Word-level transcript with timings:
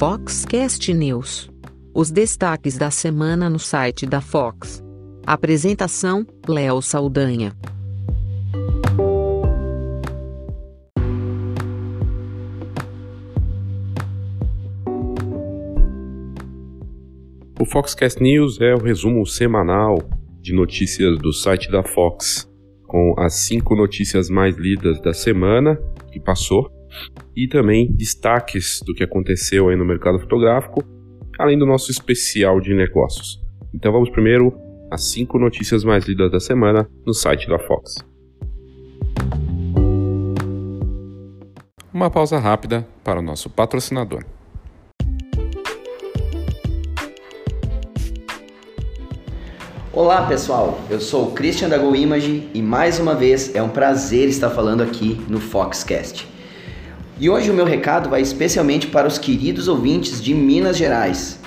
Foxcast 0.00 0.94
News. 0.94 1.50
Os 1.94 2.10
destaques 2.10 2.78
da 2.78 2.90
semana 2.90 3.50
no 3.50 3.58
site 3.58 4.06
da 4.06 4.22
Fox. 4.22 4.82
Apresentação: 5.26 6.26
Léo 6.48 6.80
Saldanha. 6.80 7.52
O 17.60 17.66
Foxcast 17.66 18.22
News 18.22 18.58
é 18.58 18.74
o 18.74 18.78
resumo 18.78 19.26
semanal 19.26 19.98
de 20.40 20.54
notícias 20.54 21.18
do 21.18 21.30
site 21.30 21.70
da 21.70 21.82
Fox, 21.82 22.50
com 22.86 23.14
as 23.18 23.34
cinco 23.46 23.76
notícias 23.76 24.30
mais 24.30 24.56
lidas 24.56 24.98
da 25.02 25.12
semana 25.12 25.78
que 26.10 26.18
passou 26.18 26.70
e 27.40 27.48
também 27.48 27.90
destaques 27.90 28.80
do 28.84 28.92
que 28.92 29.02
aconteceu 29.02 29.70
aí 29.70 29.76
no 29.76 29.82
mercado 29.82 30.18
fotográfico, 30.18 30.84
além 31.38 31.58
do 31.58 31.64
nosso 31.64 31.90
especial 31.90 32.60
de 32.60 32.74
negócios. 32.74 33.40
Então 33.74 33.90
vamos 33.90 34.10
primeiro 34.10 34.52
às 34.90 35.10
cinco 35.10 35.38
notícias 35.38 35.82
mais 35.82 36.04
lidas 36.04 36.30
da 36.30 36.38
semana 36.38 36.86
no 37.06 37.14
site 37.14 37.48
da 37.48 37.58
Fox. 37.58 37.94
Uma 41.94 42.10
pausa 42.10 42.38
rápida 42.38 42.86
para 43.02 43.20
o 43.20 43.22
nosso 43.22 43.48
patrocinador. 43.48 44.22
Olá 49.90 50.26
pessoal, 50.26 50.78
eu 50.90 51.00
sou 51.00 51.28
o 51.28 51.32
Christian 51.32 51.70
da 51.70 51.78
Go 51.78 51.96
Image 51.96 52.50
e 52.52 52.60
mais 52.60 53.00
uma 53.00 53.14
vez 53.14 53.54
é 53.54 53.62
um 53.62 53.70
prazer 53.70 54.28
estar 54.28 54.50
falando 54.50 54.82
aqui 54.82 55.18
no 55.26 55.40
Foxcast. 55.40 56.29
E 57.20 57.28
hoje 57.28 57.50
o 57.50 57.54
meu 57.54 57.66
recado 57.66 58.08
vai 58.08 58.22
especialmente 58.22 58.86
para 58.86 59.06
os 59.06 59.18
queridos 59.18 59.68
ouvintes 59.68 60.22
de 60.22 60.32
Minas 60.32 60.78
Gerais. 60.78 61.38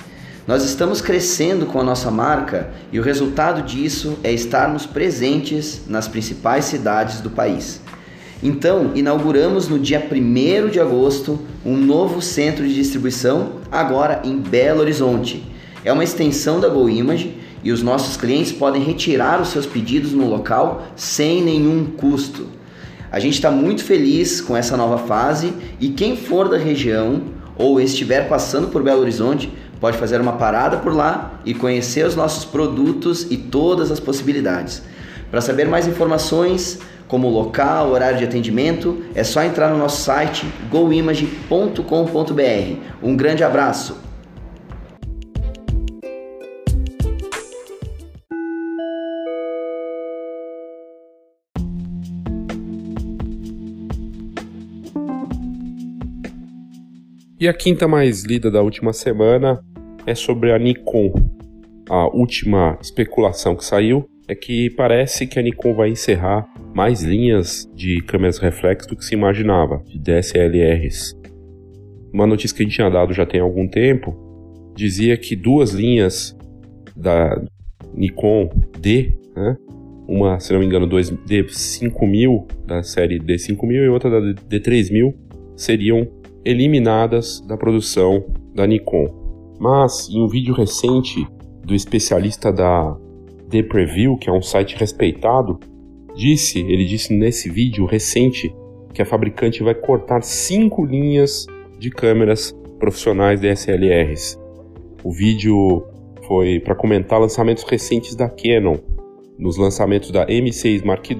Nós 0.46 0.62
estamos 0.62 1.00
crescendo 1.00 1.66
com 1.66 1.80
a 1.80 1.82
nossa 1.82 2.12
marca 2.12 2.70
e 2.92 3.00
o 3.00 3.02
resultado 3.02 3.60
disso 3.60 4.16
é 4.22 4.32
estarmos 4.32 4.86
presentes 4.86 5.82
nas 5.88 6.06
principais 6.06 6.66
cidades 6.66 7.20
do 7.20 7.28
país. 7.28 7.80
Então, 8.40 8.92
inauguramos 8.94 9.66
no 9.66 9.76
dia 9.76 10.00
1 10.00 10.68
de 10.68 10.78
agosto 10.78 11.40
um 11.66 11.76
novo 11.76 12.22
centro 12.22 12.64
de 12.64 12.72
distribuição, 12.72 13.54
agora 13.72 14.22
em 14.22 14.38
Belo 14.38 14.78
Horizonte. 14.78 15.44
É 15.84 15.92
uma 15.92 16.04
extensão 16.04 16.60
da 16.60 16.68
Go 16.68 16.88
Image 16.88 17.36
e 17.64 17.72
os 17.72 17.82
nossos 17.82 18.16
clientes 18.16 18.52
podem 18.52 18.80
retirar 18.80 19.42
os 19.42 19.48
seus 19.48 19.66
pedidos 19.66 20.12
no 20.12 20.28
local 20.28 20.86
sem 20.94 21.42
nenhum 21.42 21.84
custo. 21.84 22.46
A 23.14 23.20
gente 23.20 23.34
está 23.34 23.48
muito 23.48 23.84
feliz 23.84 24.40
com 24.40 24.56
essa 24.56 24.76
nova 24.76 24.98
fase 24.98 25.54
e 25.78 25.90
quem 25.90 26.16
for 26.16 26.48
da 26.48 26.56
região 26.56 27.22
ou 27.56 27.80
estiver 27.80 28.28
passando 28.28 28.66
por 28.66 28.82
Belo 28.82 29.02
Horizonte 29.02 29.52
pode 29.80 29.96
fazer 29.96 30.20
uma 30.20 30.32
parada 30.32 30.78
por 30.78 30.92
lá 30.92 31.40
e 31.44 31.54
conhecer 31.54 32.04
os 32.04 32.16
nossos 32.16 32.44
produtos 32.44 33.28
e 33.30 33.36
todas 33.36 33.92
as 33.92 34.00
possibilidades. 34.00 34.82
Para 35.30 35.40
saber 35.40 35.68
mais 35.68 35.86
informações, 35.86 36.80
como 37.06 37.28
local, 37.28 37.92
horário 37.92 38.18
de 38.18 38.24
atendimento, 38.24 39.04
é 39.14 39.22
só 39.22 39.44
entrar 39.44 39.70
no 39.70 39.78
nosso 39.78 40.02
site 40.02 40.44
goimage.com.br. 40.68 41.78
Um 43.00 43.14
grande 43.14 43.44
abraço! 43.44 43.96
E 57.44 57.48
a 57.48 57.52
quinta 57.52 57.86
mais 57.86 58.24
lida 58.24 58.50
da 58.50 58.62
última 58.62 58.94
semana 58.94 59.62
é 60.06 60.14
sobre 60.14 60.50
a 60.50 60.58
Nikon. 60.58 61.12
A 61.90 62.06
última 62.06 62.78
especulação 62.80 63.54
que 63.54 63.62
saiu 63.62 64.08
é 64.26 64.34
que 64.34 64.70
parece 64.70 65.26
que 65.26 65.38
a 65.38 65.42
Nikon 65.42 65.74
vai 65.74 65.90
encerrar 65.90 66.48
mais 66.74 67.02
linhas 67.02 67.70
de 67.74 68.00
câmeras 68.00 68.38
reflex 68.38 68.86
do 68.86 68.96
que 68.96 69.04
se 69.04 69.12
imaginava, 69.12 69.82
de 69.84 69.98
DSLRs. 69.98 71.14
Uma 72.14 72.26
notícia 72.26 72.56
que 72.56 72.62
a 72.62 72.64
gente 72.64 72.76
tinha 72.76 72.88
dado 72.88 73.12
já 73.12 73.26
tem 73.26 73.42
algum 73.42 73.68
tempo 73.68 74.16
dizia 74.74 75.14
que 75.18 75.36
duas 75.36 75.72
linhas 75.74 76.34
da 76.96 77.38
Nikon 77.92 78.48
D, 78.80 79.14
né, 79.36 79.54
uma, 80.08 80.40
se 80.40 80.50
não 80.50 80.60
me 80.60 80.64
engano, 80.64 80.88
D5000 80.88 82.46
da 82.66 82.82
série 82.82 83.20
D5000 83.20 83.84
e 83.84 83.88
outra 83.90 84.08
da 84.08 84.32
D3000 84.48 85.14
seriam 85.54 86.08
eliminadas 86.44 87.40
da 87.40 87.56
produção 87.56 88.24
da 88.54 88.66
Nikon. 88.66 89.08
Mas 89.58 90.08
em 90.08 90.22
um 90.22 90.28
vídeo 90.28 90.54
recente 90.54 91.26
do 91.64 91.74
especialista 91.74 92.52
da 92.52 92.96
The 93.50 93.62
Preview, 93.62 94.16
que 94.16 94.28
é 94.28 94.32
um 94.32 94.42
site 94.42 94.76
respeitado, 94.76 95.58
disse, 96.14 96.60
ele 96.60 96.84
disse 96.84 97.14
nesse 97.14 97.48
vídeo 97.48 97.86
recente 97.86 98.54
que 98.92 99.02
a 99.02 99.06
fabricante 99.06 99.62
vai 99.62 99.74
cortar 99.74 100.22
cinco 100.22 100.84
linhas 100.84 101.46
de 101.78 101.90
câmeras 101.90 102.54
profissionais 102.78 103.40
DSLRs. 103.40 104.38
O 105.02 105.12
vídeo 105.12 105.84
foi 106.26 106.60
para 106.60 106.74
comentar 106.74 107.20
lançamentos 107.20 107.64
recentes 107.64 108.14
da 108.14 108.28
Canon, 108.28 108.76
nos 109.38 109.56
lançamentos 109.56 110.10
da 110.10 110.26
M6 110.26 110.84
Mark 110.84 111.10
II 111.10 111.18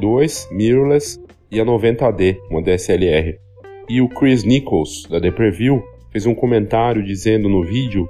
mirrorless 0.52 1.20
e 1.50 1.60
a 1.60 1.64
90D, 1.64 2.38
uma 2.50 2.62
DSLR. 2.62 3.38
E 3.88 4.00
o 4.00 4.08
Chris 4.08 4.44
Nichols, 4.44 5.06
da 5.10 5.20
The 5.20 5.30
Preview, 5.30 5.82
fez 6.10 6.26
um 6.26 6.34
comentário 6.34 7.04
dizendo 7.04 7.48
no 7.48 7.62
vídeo 7.62 8.08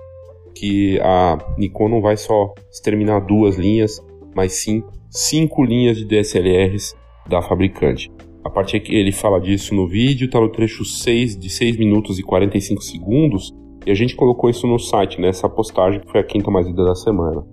que 0.54 1.00
a 1.00 1.38
Nikon 1.58 1.88
não 1.88 2.00
vai 2.00 2.16
só 2.16 2.54
exterminar 2.70 3.20
duas 3.20 3.56
linhas, 3.56 4.00
mas 4.34 4.52
sim 4.52 4.84
cinco 5.10 5.64
linhas 5.64 5.96
de 5.96 6.04
DSLRs 6.04 6.94
da 7.28 7.42
fabricante. 7.42 8.10
A 8.44 8.50
parte 8.50 8.78
que 8.78 8.94
ele 8.94 9.10
fala 9.10 9.40
disso 9.40 9.74
no 9.74 9.88
vídeo 9.88 10.26
está 10.26 10.38
no 10.38 10.50
trecho 10.50 10.84
6 10.84 11.38
de 11.38 11.48
6 11.48 11.76
minutos 11.78 12.18
e 12.18 12.22
45 12.22 12.82
segundos, 12.82 13.52
e 13.86 13.90
a 13.90 13.94
gente 13.94 14.14
colocou 14.14 14.50
isso 14.50 14.66
no 14.66 14.78
site, 14.78 15.20
nessa 15.20 15.48
postagem 15.48 16.00
que 16.00 16.10
foi 16.10 16.20
a 16.20 16.24
quinta 16.24 16.50
mais 16.50 16.66
lida 16.66 16.84
da 16.84 16.94
semana. 16.94 17.44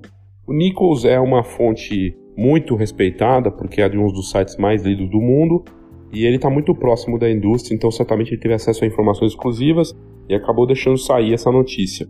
O 0.46 0.54
Nichols 0.54 1.06
é 1.06 1.20
uma 1.20 1.44
fonte 1.44 2.16
muito 2.38 2.76
respeitada, 2.76 3.50
porque 3.50 3.82
é 3.82 3.90
de 3.90 3.98
um 3.98 4.08
dos 4.08 4.30
sites 4.30 4.58
mais 4.58 4.84
lidos 4.84 5.10
do 5.10 5.22
mundo, 5.22 5.64
e 6.12 6.26
ele 6.26 6.36
está 6.36 6.50
muito 6.50 6.74
próximo 6.76 7.18
da 7.18 7.30
indústria, 7.30 7.76
então 7.76 7.90
certamente 7.90 8.32
ele 8.32 8.42
teve 8.42 8.54
acesso 8.54 8.84
a 8.84 8.88
informações 8.88 9.32
exclusivas 9.32 9.96
e 10.28 10.36
acabou 10.36 10.66
deixando 10.66 10.98
sair 10.98 11.34
essa 11.34 11.52
notícia. 11.52 12.08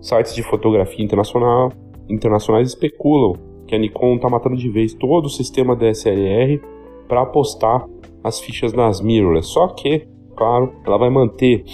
Sites 0.00 0.34
de 0.34 0.42
fotografia 0.42 1.04
internacional, 1.04 1.72
internacionais 2.08 2.68
especulam 2.68 3.34
que 3.66 3.74
a 3.74 3.78
Nikon 3.78 4.16
está 4.16 4.28
matando 4.28 4.56
de 4.56 4.68
vez 4.68 4.94
todo 4.94 5.26
o 5.26 5.30
sistema 5.30 5.76
DSLR 5.76 6.60
para 7.06 7.22
apostar 7.22 7.86
as 8.24 8.40
fichas 8.40 8.72
nas 8.72 9.00
mirrorless. 9.00 9.48
Só 9.48 9.68
que, 9.68 10.06
claro, 10.36 10.72
ela 10.86 10.96
vai 10.96 11.10
manter 11.10 11.64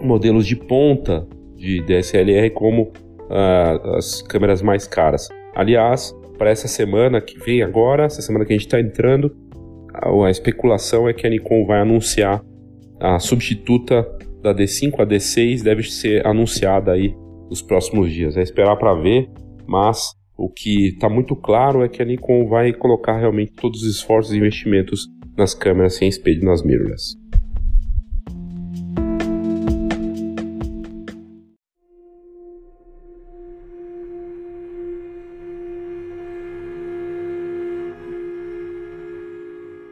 modelos 0.00 0.46
de 0.46 0.56
ponta 0.56 1.26
de 1.56 1.82
DSLR 1.82 2.50
como 2.50 2.84
uh, 2.84 3.96
as 3.96 4.22
câmeras 4.22 4.62
mais 4.62 4.86
caras. 4.86 5.28
Aliás, 5.54 6.16
para 6.38 6.50
essa 6.50 6.68
semana 6.68 7.20
que 7.20 7.38
vem 7.38 7.62
agora, 7.62 8.04
essa 8.04 8.22
semana 8.22 8.44
que 8.44 8.52
a 8.52 8.56
gente 8.56 8.66
está 8.66 8.80
entrando, 8.80 9.36
a 10.02 10.30
especulação 10.30 11.08
é 11.08 11.12
que 11.12 11.26
a 11.26 11.30
Nikon 11.30 11.66
vai 11.66 11.80
anunciar 11.80 12.42
a 12.98 13.18
substituta 13.18 14.06
da 14.42 14.54
D5, 14.54 15.00
a 15.00 15.06
D6, 15.06 15.62
deve 15.62 15.82
ser 15.82 16.26
anunciada 16.26 16.92
aí 16.92 17.14
nos 17.48 17.60
próximos 17.62 18.12
dias. 18.12 18.36
É 18.36 18.42
esperar 18.42 18.76
para 18.76 18.94
ver, 18.94 19.28
mas 19.66 20.14
o 20.36 20.48
que 20.48 20.88
está 20.88 21.08
muito 21.08 21.36
claro 21.36 21.82
é 21.82 21.88
que 21.88 22.00
a 22.00 22.04
Nikon 22.04 22.48
vai 22.48 22.72
colocar 22.72 23.18
realmente 23.18 23.52
todos 23.52 23.82
os 23.82 23.96
esforços 23.96 24.32
e 24.32 24.38
investimentos 24.38 25.06
nas 25.36 25.54
câmeras 25.54 25.94
sem 25.94 26.08
espelho 26.08 26.44
nas 26.44 26.62
mirrorless. 26.62 27.19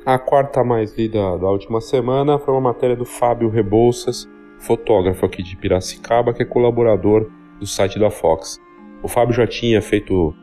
A 0.08 0.18
quarta 0.18 0.64
mais 0.64 0.96
lida 0.96 1.36
da 1.36 1.50
última 1.50 1.82
semana 1.82 2.38
foi 2.38 2.54
uma 2.54 2.62
matéria 2.62 2.96
do 2.96 3.04
Fábio 3.04 3.50
Rebouças, 3.50 4.26
fotógrafo 4.58 5.26
aqui 5.26 5.42
de 5.42 5.54
Piracicaba, 5.54 6.32
que 6.32 6.42
é 6.42 6.46
colaborador 6.46 7.30
do 7.60 7.66
site 7.66 7.98
da 7.98 8.08
Fox. 8.08 8.58
O 9.02 9.06
Fábio 9.06 9.34
já 9.34 9.46
tinha 9.46 9.82
feito 9.82 10.34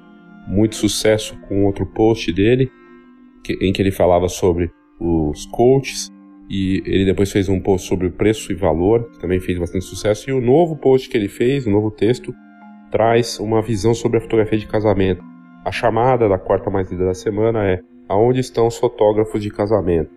muito 0.47 0.75
sucesso 0.75 1.35
com 1.47 1.65
outro 1.65 1.83
post 1.83 2.31
dele, 2.31 2.71
em 3.59 3.73
que 3.73 3.81
ele 3.81 3.89
falava 3.89 4.29
sobre 4.29 4.69
os 4.99 5.47
coaches, 5.47 6.11
e 6.47 6.83
ele 6.85 7.03
depois 7.03 7.31
fez 7.31 7.49
um 7.49 7.59
post 7.59 7.87
sobre 7.87 8.11
preço 8.11 8.51
e 8.51 8.55
valor, 8.55 9.09
que 9.13 9.19
também 9.19 9.39
fez 9.39 9.57
bastante 9.57 9.85
sucesso, 9.85 10.29
e 10.29 10.33
o 10.33 10.39
novo 10.39 10.75
post 10.75 11.09
que 11.09 11.17
ele 11.17 11.27
fez, 11.27 11.65
o 11.65 11.71
novo 11.71 11.89
texto, 11.89 12.31
traz 12.91 13.39
uma 13.39 13.63
visão 13.63 13.95
sobre 13.95 14.19
a 14.19 14.21
fotografia 14.21 14.59
de 14.59 14.67
casamento. 14.67 15.23
A 15.65 15.71
chamada 15.71 16.29
da 16.29 16.37
quarta 16.37 16.69
mais 16.69 16.91
lida 16.91 17.05
da 17.05 17.15
semana 17.15 17.65
é 17.65 17.79
aonde 18.07 18.39
estão 18.39 18.67
os 18.67 18.77
fotógrafos 18.77 19.41
de 19.41 19.49
casamento. 19.49 20.09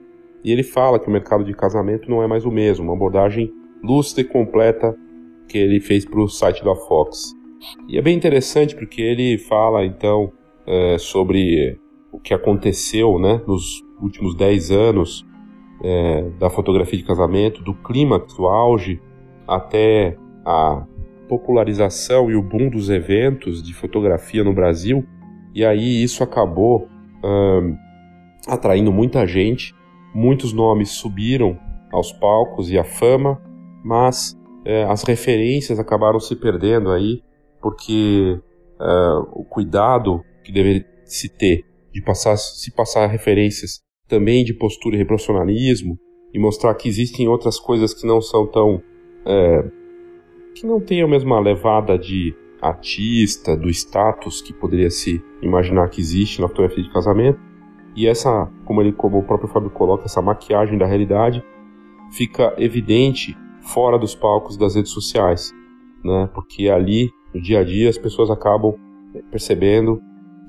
E 0.44 0.52
ele 0.52 0.62
fala 0.62 0.98
que 0.98 1.08
o 1.08 1.10
mercado 1.10 1.44
de 1.44 1.52
casamento 1.52 2.10
não 2.10 2.22
é 2.22 2.26
mais 2.26 2.44
o 2.44 2.50
mesmo, 2.50 2.84
uma 2.84 2.94
abordagem 2.94 3.52
lúcida 3.82 4.20
e 4.20 4.24
completa 4.24 4.96
que 5.48 5.58
ele 5.58 5.80
fez 5.80 6.04
para 6.04 6.20
o 6.20 6.28
site 6.28 6.64
da 6.64 6.74
Fox. 6.74 7.34
E 7.88 7.98
é 7.98 8.02
bem 8.02 8.16
interessante 8.16 8.76
porque 8.76 9.02
ele 9.02 9.38
fala 9.38 9.84
então 9.84 10.32
é, 10.66 10.96
sobre 10.98 11.78
o 12.12 12.20
que 12.20 12.32
aconteceu 12.32 13.18
né, 13.18 13.40
nos 13.46 13.82
últimos 14.00 14.34
10 14.36 14.70
anos 14.70 15.26
é, 15.82 16.22
da 16.38 16.50
fotografia 16.50 16.98
de 16.98 17.04
casamento, 17.04 17.62
do 17.62 17.74
clímax, 17.74 18.34
do 18.34 18.46
auge, 18.46 19.00
até 19.46 20.16
a 20.44 20.86
popularização 21.28 22.30
e 22.30 22.36
o 22.36 22.42
boom 22.42 22.70
dos 22.70 22.90
eventos 22.90 23.62
de 23.62 23.74
fotografia 23.74 24.44
no 24.44 24.52
Brasil. 24.52 25.04
E 25.54 25.64
aí 25.64 26.02
isso 26.02 26.22
acabou 26.22 26.88
atraindo 28.46 28.92
muita 28.92 29.26
gente, 29.26 29.74
muitos 30.14 30.52
nomes 30.52 30.90
subiram 30.90 31.58
aos 31.92 32.12
palcos 32.12 32.70
e 32.70 32.78
a 32.78 32.84
fama, 32.84 33.40
mas 33.84 34.38
é, 34.64 34.84
as 34.84 35.02
referências 35.02 35.78
acabaram 35.78 36.20
se 36.20 36.36
perdendo 36.36 36.90
aí, 36.90 37.22
porque 37.60 38.38
é, 38.80 38.84
o 39.32 39.44
cuidado 39.44 40.22
que 40.44 40.52
deveria 40.52 40.84
se 41.04 41.28
ter 41.28 41.64
de 41.92 42.02
passar, 42.02 42.36
se 42.36 42.70
passar 42.70 43.06
referências 43.06 43.80
também 44.06 44.44
de 44.44 44.54
postura 44.54 44.96
e 44.96 44.98
reprofissionalismo 44.98 45.98
e 46.32 46.38
mostrar 46.38 46.74
que 46.74 46.88
existem 46.88 47.28
outras 47.28 47.58
coisas 47.58 47.94
que 47.94 48.06
não 48.06 48.20
são 48.20 48.46
tão 48.46 48.82
é, 49.26 49.70
que 50.54 50.66
não 50.66 50.80
têm 50.80 51.02
a 51.02 51.08
mesma 51.08 51.38
levada 51.40 51.98
de 51.98 52.34
artista, 52.60 53.56
do 53.56 53.68
status 53.70 54.42
que 54.42 54.52
poderia 54.52 54.90
se 54.90 55.22
imaginar 55.42 55.88
que 55.88 56.00
existe 56.00 56.40
na 56.40 56.48
fotografia 56.48 56.82
de 56.82 56.90
casamento. 56.90 57.38
E 57.94 58.06
essa, 58.06 58.50
como 58.64 58.80
ele, 58.80 58.92
como 58.92 59.18
o 59.18 59.22
próprio 59.22 59.48
Fábio 59.48 59.70
coloca, 59.70 60.04
essa 60.04 60.22
maquiagem 60.22 60.78
da 60.78 60.86
realidade 60.86 61.42
fica 62.12 62.54
evidente 62.58 63.36
fora 63.60 63.98
dos 63.98 64.14
palcos 64.14 64.56
das 64.56 64.74
redes 64.74 64.92
sociais, 64.92 65.52
né? 66.04 66.28
Porque 66.34 66.68
ali, 66.68 67.10
no 67.34 67.40
dia 67.40 67.60
a 67.60 67.64
dia, 67.64 67.88
as 67.88 67.98
pessoas 67.98 68.30
acabam 68.30 68.74
percebendo 69.30 70.00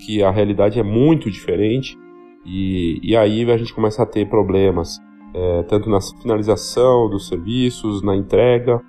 que 0.06 0.24
a 0.24 0.32
realidade 0.32 0.80
é 0.80 0.84
muito 0.84 1.30
diferente 1.30 1.98
e, 2.46 3.00
e 3.04 3.16
aí 3.16 3.50
a 3.52 3.58
gente 3.58 3.74
começa 3.74 4.04
a 4.04 4.06
ter 4.06 4.30
problemas, 4.30 5.00
é, 5.34 5.64
tanto 5.64 5.90
na 5.90 6.00
finalização 6.22 7.10
dos 7.10 7.28
serviços, 7.28 8.02
na 8.02 8.16
entrega, 8.16 8.82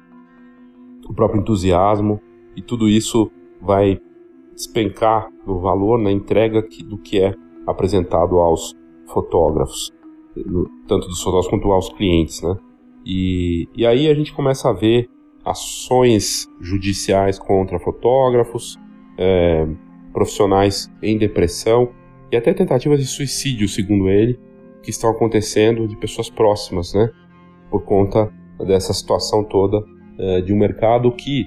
o 1.09 1.15
próprio 1.15 1.41
entusiasmo 1.41 2.21
e 2.55 2.63
tudo 2.63 2.89
isso 2.89 3.31
vai 3.61 4.01
despencar 4.55 5.29
no 5.47 5.61
valor, 5.61 5.99
na 5.99 6.11
entrega 6.11 6.63
que, 6.63 6.83
do 6.83 6.99
que 6.99 7.21
é 7.21 7.35
apresentado 7.67 8.39
aos 8.39 8.75
fotógrafos, 9.07 9.93
tanto 10.87 11.09
dos 11.09 11.23
fotógrafos 11.23 11.51
quanto 11.51 11.73
aos 11.73 11.89
clientes, 11.91 12.43
né? 12.43 12.57
E, 13.05 13.69
e 13.75 13.87
aí 13.87 14.09
a 14.09 14.15
gente 14.15 14.33
começa 14.33 14.69
a 14.69 14.73
ver 14.73 15.09
ações 15.45 16.47
judiciais 16.61 17.39
contra 17.39 17.79
fotógrafos, 17.79 18.79
é, 19.19 19.67
profissionais 20.13 20.91
em 21.03 21.17
depressão 21.17 21.91
e 22.31 22.37
até 22.37 22.53
tentativas 22.53 23.01
de 23.01 23.07
suicídio, 23.07 23.69
segundo 23.69 24.09
ele, 24.09 24.39
que 24.83 24.91
estão 24.91 25.11
acontecendo 25.11 25.87
de 25.89 25.97
pessoas 25.97 26.31
próximas, 26.31 26.95
né? 26.95 27.11
Por 27.71 27.83
conta 27.85 28.33
dessa 28.67 28.93
situação 28.93 29.45
toda 29.45 29.83
é, 30.19 30.41
de 30.41 30.53
um 30.53 30.59
mercado 30.59 31.11
que 31.13 31.47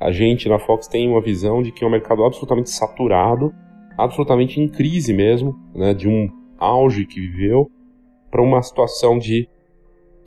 a 0.00 0.10
gente 0.10 0.48
na 0.48 0.58
Fox 0.58 0.86
tem 0.86 1.08
uma 1.08 1.20
visão 1.20 1.62
de 1.62 1.72
que 1.72 1.84
é 1.84 1.86
um 1.86 1.90
mercado 1.90 2.24
absolutamente 2.24 2.70
saturado, 2.70 3.52
absolutamente 3.96 4.60
em 4.60 4.68
crise 4.68 5.12
mesmo, 5.12 5.54
né? 5.74 5.94
De 5.94 6.08
um 6.08 6.28
auge 6.58 7.06
que 7.06 7.20
viveu 7.20 7.70
para 8.30 8.42
uma 8.42 8.62
situação 8.62 9.18
de 9.18 9.48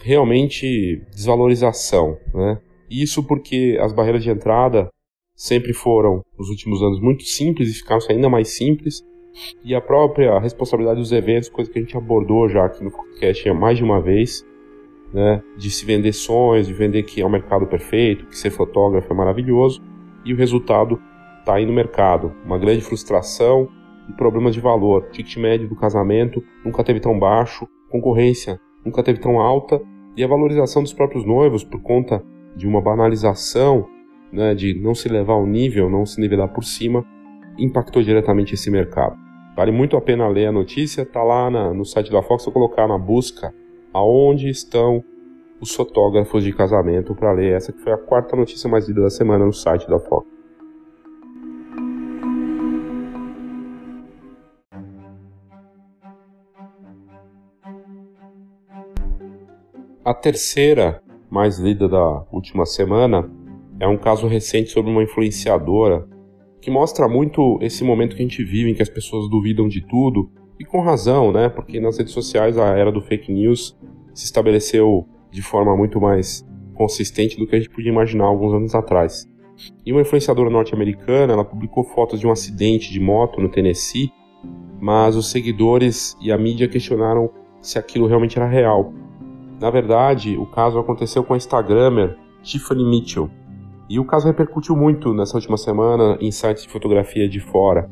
realmente 0.02 1.02
desvalorização, 1.12 2.18
né? 2.34 2.60
Isso 2.90 3.24
porque 3.24 3.78
as 3.82 3.92
barreiras 3.92 4.24
de 4.24 4.30
entrada 4.30 4.90
sempre 5.36 5.74
foram, 5.74 6.24
nos 6.38 6.50
últimos 6.50 6.82
anos, 6.82 7.00
muito 7.00 7.24
simples 7.24 7.70
e 7.70 7.74
ficaram 7.74 8.02
ainda 8.10 8.30
mais 8.30 8.56
simples. 8.56 9.04
E 9.64 9.76
a 9.76 9.82
própria 9.82 10.40
responsabilidade 10.40 11.00
dos 11.00 11.12
eventos, 11.12 11.50
coisa 11.50 11.70
que 11.70 11.78
a 11.78 11.82
gente 11.82 11.96
abordou 11.96 12.50
já 12.50 12.66
aqui 12.66 12.84
no 12.84 12.92
podcast 12.92 13.52
mais 13.52 13.78
de 13.78 13.84
uma 13.84 14.02
vez, 14.02 14.44
né? 15.14 15.42
De 15.58 15.70
se 15.70 15.86
vender 15.86 16.14
sonhos, 16.14 16.68
de 16.68 16.74
vender 16.74 17.04
que 17.04 17.22
é 17.22 17.24
o 17.24 17.28
um 17.28 17.32
mercado 17.32 17.66
perfeito, 17.66 18.26
que 18.26 18.38
ser 18.38 18.50
fotógrafo 18.50 19.12
é 19.12 19.16
maravilhoso, 19.16 19.82
e 20.26 20.34
o 20.34 20.38
resultado 20.38 21.00
está 21.40 21.56
aí 21.56 21.66
no 21.66 21.74
mercado. 21.74 22.34
Uma 22.46 22.58
grande 22.58 22.82
frustração 22.82 23.70
e 24.10 24.14
problemas 24.14 24.54
de 24.54 24.62
valor. 24.62 25.04
O 25.04 25.12
ticket 25.12 25.38
médio 25.38 25.68
do 25.68 25.76
casamento 25.76 26.44
nunca 26.64 26.84
teve 26.84 27.00
tão 27.00 27.18
baixo, 27.18 27.68
concorrência 27.90 28.60
nunca 28.86 29.04
teve 29.04 29.20
tão 29.20 29.40
alta 29.40 29.82
e 30.16 30.24
a 30.24 30.28
valorização 30.28 30.82
dos 30.82 30.94
próprios 30.94 31.26
noivos 31.26 31.64
por 31.64 31.82
conta 31.82 32.24
de 32.56 32.66
uma 32.66 32.82
banalização, 32.82 33.86
né, 34.32 34.56
de 34.56 34.74
não 34.74 34.96
se 34.96 35.10
levar 35.10 35.34
ao 35.34 35.46
nível, 35.46 35.90
não 35.90 36.06
se 36.06 36.20
nivelar 36.20 36.48
por 36.54 36.64
cima, 36.64 37.06
impactou 37.58 38.02
diretamente 38.02 38.54
esse 38.54 38.72
mercado. 38.72 39.16
Vale 39.56 39.72
muito 39.72 39.98
a 39.98 40.02
pena 40.02 40.28
ler 40.28 40.48
a 40.48 40.52
notícia, 40.52 41.06
tá 41.06 41.22
lá 41.22 41.50
na, 41.50 41.74
no 41.74 41.84
site 41.84 42.12
da 42.12 42.22
Fox, 42.22 42.46
vou 42.46 42.54
colocar 42.54 42.88
na 42.88 42.98
busca 42.98 43.54
aonde 43.94 44.50
estão 44.50 45.04
os 45.60 45.74
fotógrafos 45.74 46.44
de 46.44 46.54
casamento 46.54 47.16
para 47.16 47.32
ler 47.32 47.54
essa 47.54 47.72
que 47.72 47.80
foi 47.80 47.92
a 47.92 47.98
quarta 47.98 48.36
notícia 48.36 48.70
mais 48.70 48.88
lida 48.88 49.02
da 49.02 49.10
semana 49.10 49.46
no 49.46 49.54
site 49.54 49.88
da 49.88 50.00
Fox. 50.00 50.28
A 60.06 60.14
terceira, 60.14 61.04
mais 61.30 61.60
lida 61.60 61.90
da 61.90 62.24
última 62.32 62.66
semana, 62.66 63.30
é 63.78 63.86
um 63.86 63.98
caso 63.98 64.26
recente 64.26 64.70
sobre 64.70 64.90
uma 64.90 65.04
influenciadora 65.04 66.08
que 66.62 66.72
mostra 66.72 67.10
muito 67.10 67.60
esse 67.62 67.84
momento 67.84 68.16
que 68.16 68.22
a 68.22 68.26
gente 68.26 68.44
vive 68.44 68.72
em 68.72 68.74
que 68.74 68.82
as 68.82 68.90
pessoas 68.90 69.30
duvidam 69.30 69.68
de 69.68 69.86
tudo 69.86 70.32
e 70.60 70.66
com 70.66 70.82
razão, 70.82 71.32
né? 71.32 71.50
Porque 71.50 71.80
nas 71.80 71.98
redes 71.98 72.14
sociais 72.14 72.58
a 72.58 72.68
era 72.78 72.92
do 72.92 73.02
fake 73.02 73.32
news 73.32 73.78
se 74.14 74.26
estabeleceu 74.26 75.08
de 75.30 75.42
forma 75.42 75.76
muito 75.76 76.02
mais 76.02 76.46
consistente 76.74 77.38
do 77.38 77.48
que 77.48 77.56
a 77.56 77.60
gente 77.60 77.70
podia 77.70 77.92
imaginar 77.92 78.26
alguns 78.26 78.54
anos 78.54 78.76
atrás. 78.76 79.28
E 79.86 79.92
uma 79.92 80.02
influenciadora 80.02 80.50
norte-americana, 80.50 81.34
ela 81.34 81.44
publicou 81.44 81.84
fotos 81.84 82.20
de 82.20 82.28
um 82.28 82.32
acidente 82.32 82.92
de 82.92 83.00
moto 83.00 83.42
no 83.42 83.50
Tennessee, 83.50 84.12
mas 84.80 85.16
os 85.16 85.32
seguidores 85.32 86.16
e 86.22 86.32
a 86.32 86.38
mídia 86.38 86.68
questionaram 86.68 87.30
se 87.62 87.80
aquilo 87.80 88.08
realmente 88.08 88.38
era 88.38 88.48
real. 88.48 88.94
Na 89.60 89.72
verdade, 89.72 90.38
o 90.38 90.46
caso 90.46 90.78
aconteceu 90.78 91.24
com 91.24 91.34
a 91.34 91.38
Instagrammer 91.38 92.16
Tiffany 92.44 92.86
Mitchell. 92.86 93.30
E 93.90 94.00
o 94.00 94.06
caso 94.06 94.28
repercutiu 94.28 94.76
muito 94.76 95.14
nessa 95.14 95.38
última 95.38 95.58
semana 95.58 96.18
em 96.22 96.32
sites 96.32 96.64
de 96.64 96.70
fotografia 96.70 97.28
de 97.28 97.40
fora, 97.40 97.90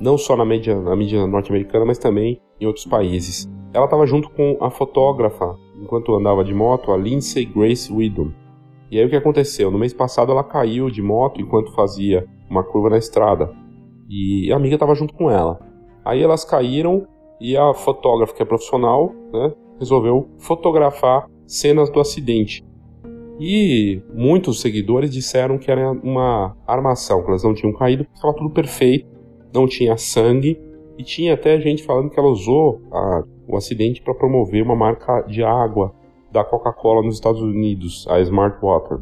não 0.00 0.16
só 0.16 0.34
na 0.34 0.44
mídia, 0.44 0.80
na 0.80 0.96
mídia 0.96 1.26
norte-americana, 1.26 1.84
mas 1.84 1.98
também 1.98 2.40
em 2.58 2.66
outros 2.66 2.86
países. 2.86 3.48
Ela 3.72 3.84
estava 3.84 4.06
junto 4.06 4.30
com 4.30 4.56
a 4.60 4.70
fotógrafa, 4.70 5.56
enquanto 5.80 6.14
andava 6.14 6.42
de 6.42 6.54
moto, 6.54 6.90
a 6.90 6.96
Lindsay 6.96 7.44
Grace 7.44 7.92
Widom. 7.92 8.30
E 8.90 8.98
aí 8.98 9.04
o 9.04 9.10
que 9.10 9.16
aconteceu? 9.16 9.70
No 9.70 9.78
mês 9.78 9.92
passado 9.92 10.32
ela 10.32 10.42
caiu 10.42 10.90
de 10.90 11.00
moto 11.00 11.40
enquanto 11.40 11.72
fazia 11.72 12.26
uma 12.48 12.64
curva 12.64 12.90
na 12.90 12.98
estrada. 12.98 13.54
E 14.08 14.52
a 14.52 14.56
amiga 14.56 14.74
estava 14.74 14.94
junto 14.94 15.14
com 15.14 15.30
ela. 15.30 15.60
Aí 16.04 16.20
elas 16.20 16.44
caíram 16.44 17.06
e 17.40 17.56
a 17.56 17.72
fotógrafa, 17.72 18.34
que 18.34 18.42
é 18.42 18.44
profissional, 18.44 19.14
né, 19.32 19.52
resolveu 19.78 20.28
fotografar 20.38 21.26
cenas 21.46 21.88
do 21.90 22.00
acidente. 22.00 22.64
E 23.38 24.02
muitos 24.12 24.60
seguidores 24.60 25.10
disseram 25.10 25.56
que 25.56 25.70
era 25.70 25.92
uma 25.92 26.56
armação, 26.66 27.22
que 27.22 27.28
elas 27.28 27.44
não 27.44 27.54
tinham 27.54 27.72
caído 27.72 28.04
porque 28.04 28.16
estava 28.16 28.34
tudo 28.34 28.50
perfeito, 28.50 29.06
não 29.52 29.66
tinha 29.66 29.96
sangue 29.96 30.60
e 30.98 31.02
tinha 31.02 31.34
até 31.34 31.60
gente 31.60 31.82
falando 31.82 32.10
que 32.10 32.18
ela 32.18 32.28
usou 32.28 32.80
a, 32.92 33.24
o 33.48 33.56
acidente 33.56 34.02
para 34.02 34.14
promover 34.14 34.62
uma 34.62 34.76
marca 34.76 35.22
de 35.22 35.42
água 35.42 35.94
da 36.30 36.44
Coca-Cola 36.44 37.02
nos 37.02 37.14
Estados 37.14 37.40
Unidos, 37.40 38.06
a 38.08 38.20
Smart 38.20 38.58
Water. 38.62 38.98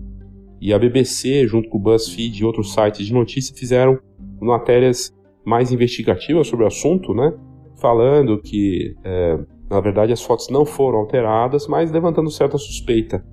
E 0.60 0.72
a 0.72 0.78
BBC, 0.78 1.46
junto 1.46 1.68
com 1.68 1.78
o 1.78 1.80
BuzzFeed 1.80 2.40
e 2.40 2.44
outros 2.44 2.72
sites 2.72 3.06
de 3.06 3.12
notícia, 3.12 3.54
fizeram 3.54 3.98
matérias 4.40 5.12
mais 5.44 5.70
investigativas 5.72 6.46
sobre 6.46 6.64
o 6.64 6.68
assunto, 6.68 7.14
né? 7.14 7.32
Falando 7.76 8.40
que 8.40 8.96
é, 9.04 9.38
na 9.70 9.80
verdade, 9.80 10.12
as 10.12 10.22
fotos 10.22 10.48
não 10.48 10.64
foram 10.64 10.98
alteradas, 10.98 11.66
mas 11.66 11.92
levantando 11.92 12.30
certa 12.30 12.56
suspeita. 12.56 13.24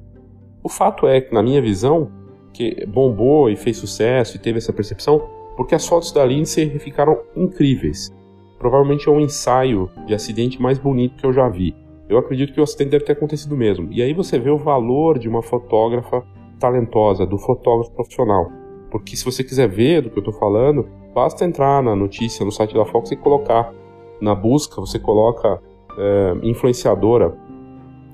O 0.64 0.70
fato 0.70 1.08
é 1.08 1.22
que, 1.22 1.34
na 1.34 1.42
minha 1.42 1.62
visão, 1.62 2.12
que 2.54 2.86
bombou 2.86 3.50
e 3.50 3.56
fez 3.56 3.78
sucesso 3.78 4.36
e 4.36 4.40
teve 4.40 4.58
essa 4.58 4.74
percepção 4.74 5.22
porque 5.56 5.76
as 5.76 5.88
fotos 5.88 6.12
da 6.12 6.26
Lindsay 6.26 6.78
ficaram 6.80 7.20
incríveis. 7.36 8.14
Provavelmente 8.58 9.08
é 9.08 9.12
um 9.12 9.20
ensaio 9.20 9.90
de 10.06 10.14
acidente 10.14 10.62
mais 10.62 10.80
bonito 10.80 11.18
que 11.18 11.26
eu 11.26 11.34
já 11.34 11.48
vi. 11.50 11.76
Eu 12.08 12.18
acredito 12.18 12.54
que 12.54 12.60
o 12.60 12.64
acidente 12.64 12.92
deve 12.92 13.06
ter 13.06 13.14
acontecido 13.14 13.56
mesmo. 13.56 13.92
E 13.92 14.02
aí 14.02 14.14
você 14.14 14.38
vê 14.38 14.50
o 14.50 14.58
valor 14.58 15.18
de 15.18 15.28
uma 15.28 15.42
fotógrafa 15.42 16.24
talentosa, 16.60 17.26
do 17.26 17.38
fotógrafo 17.38 17.92
profissional. 17.92 18.52
Porque 18.92 19.16
se 19.16 19.26
você 19.26 19.44
quiser 19.44 19.68
ver 19.68 20.02
do 20.02 20.10
que 20.10 20.18
eu 20.18 20.22
estou 20.22 20.34
falando, 20.34 20.88
basta 21.14 21.44
entrar 21.44 21.82
na 21.84 21.96
notícia 21.96 22.46
no 22.46 22.52
site 22.52 22.74
da 22.74 22.86
Fox 22.86 23.12
e 23.12 23.16
colocar 23.16 23.74
na 24.22 24.34
busca, 24.34 24.80
você 24.80 24.98
coloca 24.98 25.62
é, 25.98 26.34
influenciadora 26.44 27.38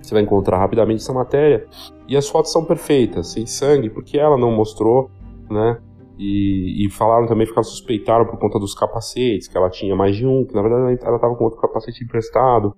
Você 0.02 0.14
vai 0.14 0.24
encontrar 0.24 0.58
rapidamente 0.58 1.02
essa 1.02 1.14
matéria. 1.14 1.68
E 2.08 2.18
as 2.18 2.28
fotos 2.28 2.52
são 2.52 2.66
perfeitas, 2.66 3.28
sem 3.28 3.46
sangue, 3.46 3.90
porque 3.90 4.18
ela 4.18 4.38
não 4.38 4.52
mostrou, 4.52 5.12
né? 5.50 5.78
E, 6.24 6.86
e 6.86 6.90
falaram 6.92 7.26
também, 7.26 7.48
ficaram 7.48 7.64
suspeitaram 7.64 8.28
por 8.28 8.38
conta 8.38 8.60
dos 8.60 8.76
capacetes, 8.76 9.48
que 9.48 9.58
ela 9.58 9.72
tinha 9.72 9.96
mais 9.96 10.16
de 10.16 10.28
um, 10.28 10.46
que 10.46 10.54
na 10.54 10.62
verdade 10.62 11.00
ela 11.04 11.16
estava 11.16 11.36
com 11.36 11.44
outro 11.44 11.60
capacete 11.60 12.04
emprestado. 12.04 12.76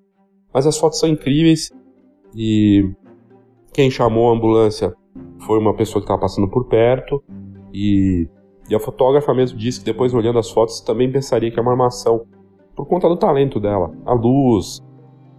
Mas 0.53 0.65
as 0.65 0.77
fotos 0.77 0.97
são 0.97 1.09
incríveis. 1.09 1.69
E 2.33 2.89
quem 3.73 3.91
chamou 3.91 4.29
a 4.29 4.33
ambulância 4.33 4.95
foi 5.39 5.59
uma 5.59 5.75
pessoa 5.75 6.01
que 6.01 6.05
estava 6.05 6.21
passando 6.21 6.49
por 6.49 6.69
perto. 6.69 7.21
E, 7.73 8.29
e 8.69 8.73
a 8.73 8.79
fotógrafa 8.79 9.33
mesmo 9.33 9.57
disse 9.57 9.79
que 9.79 9.85
depois 9.85 10.13
olhando 10.13 10.39
as 10.39 10.49
fotos 10.49 10.79
também 10.79 11.11
pensaria 11.11 11.51
que 11.51 11.59
é 11.59 11.61
uma 11.61 11.71
armação 11.71 12.25
por 12.73 12.87
conta 12.87 13.09
do 13.09 13.17
talento 13.17 13.59
dela, 13.59 13.93
a 14.05 14.13
luz, 14.13 14.81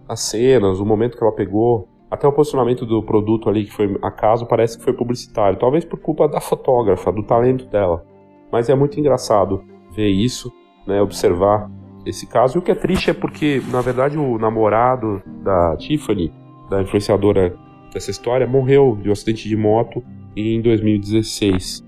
as 0.07 0.19
cenas, 0.19 0.79
o 0.79 0.85
momento 0.85 1.17
que 1.17 1.23
ela 1.23 1.33
pegou, 1.33 1.89
até 2.15 2.27
o 2.27 2.31
posicionamento 2.31 2.85
do 2.85 3.03
produto 3.03 3.49
ali 3.49 3.65
que 3.65 3.71
foi 3.71 3.97
acaso 4.01 4.45
parece 4.45 4.77
que 4.77 4.83
foi 4.83 4.93
publicitário, 4.93 5.59
talvez 5.59 5.85
por 5.85 5.99
culpa 5.99 6.27
da 6.27 6.41
fotógrafa, 6.41 7.11
do 7.11 7.23
talento 7.23 7.65
dela. 7.65 8.05
Mas 8.51 8.69
é 8.69 8.75
muito 8.75 8.99
engraçado 8.99 9.63
ver 9.91 10.09
isso, 10.09 10.51
né, 10.87 11.01
observar 11.01 11.69
esse 12.05 12.27
caso. 12.27 12.57
E 12.57 12.59
o 12.59 12.61
que 12.61 12.71
é 12.71 12.75
triste 12.75 13.09
é 13.09 13.13
porque, 13.13 13.61
na 13.71 13.81
verdade, 13.81 14.17
o 14.17 14.37
namorado 14.37 15.21
da 15.43 15.75
Tiffany, 15.77 16.31
da 16.69 16.81
influenciadora 16.81 17.55
dessa 17.93 18.11
história, 18.11 18.47
morreu 18.47 18.97
de 19.01 19.09
um 19.09 19.11
acidente 19.11 19.47
de 19.47 19.57
moto 19.57 20.03
em 20.35 20.61
2016. 20.61 21.83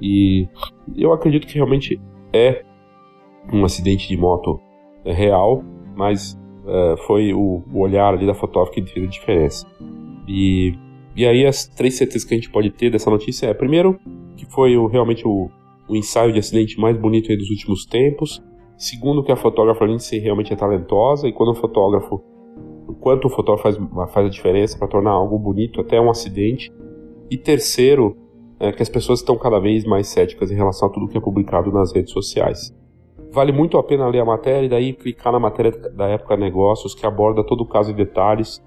E 0.00 0.48
eu 0.96 1.12
acredito 1.12 1.46
que 1.46 1.54
realmente 1.54 2.00
é 2.32 2.64
um 3.52 3.64
acidente 3.64 4.08
de 4.08 4.16
moto 4.16 4.60
real, 5.04 5.62
mas 5.94 6.39
uh, 6.70 6.96
foi 7.06 7.32
o, 7.34 7.62
o, 7.72 7.80
olhar 7.80 8.14
ali 8.14 8.26
da 8.26 8.34
fotógrafa 8.34 8.72
que 8.72 8.86
fez 8.86 9.06
a 9.06 9.08
diferença. 9.08 9.66
E, 10.26 10.74
e 11.16 11.26
aí 11.26 11.44
as 11.44 11.66
três 11.66 11.96
certezas 11.96 12.24
que 12.24 12.34
a 12.34 12.36
gente 12.36 12.50
pode 12.50 12.70
ter 12.70 12.90
dessa 12.90 13.10
notícia 13.10 13.46
é, 13.46 13.54
primeiro, 13.54 13.98
que 14.36 14.46
foi 14.46 14.76
o, 14.76 14.86
realmente 14.86 15.26
o, 15.26 15.50
o 15.88 15.96
ensaio 15.96 16.32
de 16.32 16.38
acidente 16.38 16.78
mais 16.80 16.96
bonito 16.96 17.36
dos 17.36 17.50
últimos 17.50 17.84
tempos. 17.84 18.42
Segundo, 18.76 19.22
que 19.22 19.32
a 19.32 19.36
fotógrafa 19.36 19.84
Lindsay 19.84 20.20
realmente 20.20 20.52
é 20.52 20.56
talentosa 20.56 21.28
e 21.28 21.32
quando 21.32 21.50
o 21.50 21.54
fotógrafo, 21.54 22.22
quanto 23.00 23.26
o 23.26 23.30
fotógrafo 23.30 23.62
faz, 23.62 24.12
faz 24.12 24.26
a 24.26 24.30
diferença 24.30 24.78
para 24.78 24.88
tornar 24.88 25.10
algo 25.10 25.38
bonito 25.38 25.80
até 25.80 26.00
um 26.00 26.08
acidente. 26.08 26.72
E 27.30 27.36
terceiro, 27.36 28.16
é 28.58 28.70
que 28.72 28.82
as 28.82 28.88
pessoas 28.88 29.20
estão 29.20 29.36
cada 29.36 29.58
vez 29.58 29.84
mais 29.84 30.08
céticas 30.08 30.50
em 30.50 30.54
relação 30.54 30.88
a 30.88 30.90
tudo 30.90 31.08
que 31.08 31.16
é 31.16 31.20
publicado 31.20 31.72
nas 31.72 31.92
redes 31.94 32.12
sociais. 32.12 32.74
Vale 33.32 33.52
muito 33.52 33.78
a 33.78 33.82
pena 33.82 34.08
ler 34.08 34.20
a 34.20 34.24
matéria 34.24 34.66
e 34.66 34.68
daí 34.68 34.92
clicar 34.92 35.32
na 35.32 35.38
matéria 35.38 35.70
da 35.70 36.08
Época 36.08 36.36
Negócios, 36.36 36.94
que 36.94 37.06
aborda 37.06 37.44
todo 37.44 37.62
o 37.62 37.68
caso 37.68 37.92
em 37.92 37.94
detalhes, 37.94 38.60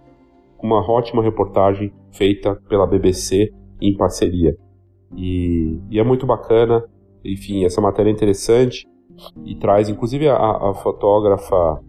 uma 0.61 0.79
ótima 0.89 1.21
reportagem 1.21 1.91
feita 2.11 2.55
pela 2.69 2.87
BBC 2.87 3.51
em 3.81 3.95
parceria. 3.97 4.55
E, 5.15 5.79
e 5.89 5.99
é 5.99 6.03
muito 6.03 6.25
bacana, 6.25 6.83
enfim, 7.25 7.65
essa 7.65 7.81
matéria 7.81 8.09
é 8.09 8.13
interessante 8.13 8.87
e 9.45 9.55
traz, 9.55 9.89
inclusive, 9.89 10.29
a, 10.29 10.35
a 10.35 10.73
fotógrafa, 10.75 11.81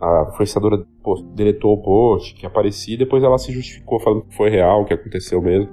a 0.00 0.26
influenciadora 0.28 0.84
deletou 1.34 1.74
o 1.74 1.82
post 1.82 2.34
que 2.34 2.44
aparecia 2.44 2.94
e 2.94 2.98
depois 2.98 3.22
ela 3.22 3.38
se 3.38 3.52
justificou 3.52 4.00
falando 4.00 4.24
que 4.24 4.34
foi 4.34 4.50
real, 4.50 4.84
que 4.84 4.92
aconteceu 4.92 5.40
mesmo. 5.40 5.70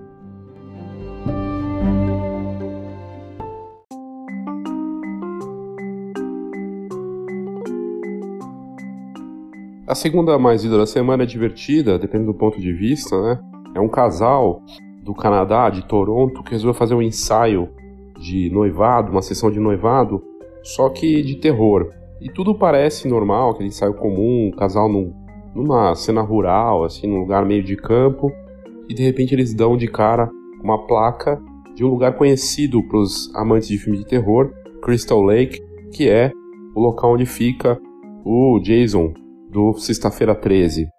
A 9.88 9.94
segunda 9.94 10.40
mais 10.40 10.64
lida 10.64 10.80
da 10.80 10.88
semana 10.88 11.22
é 11.22 11.26
divertida, 11.28 12.00
depende 12.00 12.26
do 12.26 12.34
ponto 12.34 12.60
de 12.60 12.74
vista, 12.74 13.22
né? 13.22 13.40
É 13.76 13.80
um 13.80 13.88
casal 13.88 14.64
do 15.04 15.14
Canadá, 15.14 15.70
de 15.70 15.86
Toronto, 15.86 16.42
que 16.42 16.54
resolveu 16.54 16.74
fazer 16.74 16.96
um 16.96 17.04
ensaio 17.04 17.70
de 18.20 18.50
noivado, 18.50 19.12
uma 19.12 19.22
sessão 19.22 19.52
de 19.52 19.60
noivado, 19.60 20.24
só 20.64 20.90
que 20.90 21.22
de 21.22 21.36
terror. 21.36 21.92
E 22.20 22.32
tudo 22.32 22.56
parece 22.56 23.08
normal, 23.08 23.52
aquele 23.52 23.68
ensaio 23.68 23.94
comum, 23.94 24.48
um 24.48 24.58
casal 24.58 24.90
num, 24.90 25.14
numa 25.54 25.94
cena 25.94 26.22
rural, 26.22 26.84
assim, 26.84 27.06
num 27.06 27.20
lugar 27.20 27.46
meio 27.46 27.62
de 27.62 27.76
campo, 27.76 28.32
e 28.90 28.94
de 28.96 29.04
repente 29.04 29.36
eles 29.36 29.54
dão 29.54 29.78
de 29.78 29.88
cara 29.88 30.32
uma 30.64 30.88
placa 30.88 31.40
de 31.76 31.86
um 31.86 31.90
lugar 31.90 32.16
conhecido 32.16 32.82
para 32.88 32.98
os 32.98 33.32
amantes 33.36 33.68
de 33.68 33.78
filme 33.78 34.00
de 34.00 34.08
terror, 34.08 34.52
Crystal 34.82 35.22
Lake, 35.22 35.62
que 35.92 36.10
é 36.10 36.32
o 36.74 36.80
local 36.80 37.14
onde 37.14 37.28
fica 37.28 37.80
o 38.26 38.60
Jason, 38.64 39.14
do 39.56 39.74
Sexta-feira 39.78 40.36
13. 40.36 40.90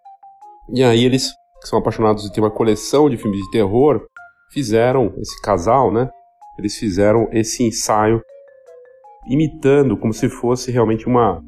E 0.72 0.82
aí 0.82 1.04
eles, 1.04 1.30
que 1.60 1.68
são 1.68 1.78
apaixonados 1.78 2.24
e 2.24 2.32
têm 2.32 2.42
uma 2.42 2.50
coleção 2.50 3.10
de 3.10 3.18
filmes 3.18 3.38
de 3.42 3.50
terror, 3.50 4.00
fizeram, 4.50 5.12
esse 5.18 5.38
casal, 5.42 5.92
né? 5.92 6.08
Eles 6.58 6.74
fizeram 6.76 7.28
esse 7.32 7.62
ensaio 7.62 8.22
imitando 9.28 9.94
como 9.98 10.14
se 10.14 10.30
fosse 10.30 10.72
realmente 10.72 11.06
uma, 11.06 11.42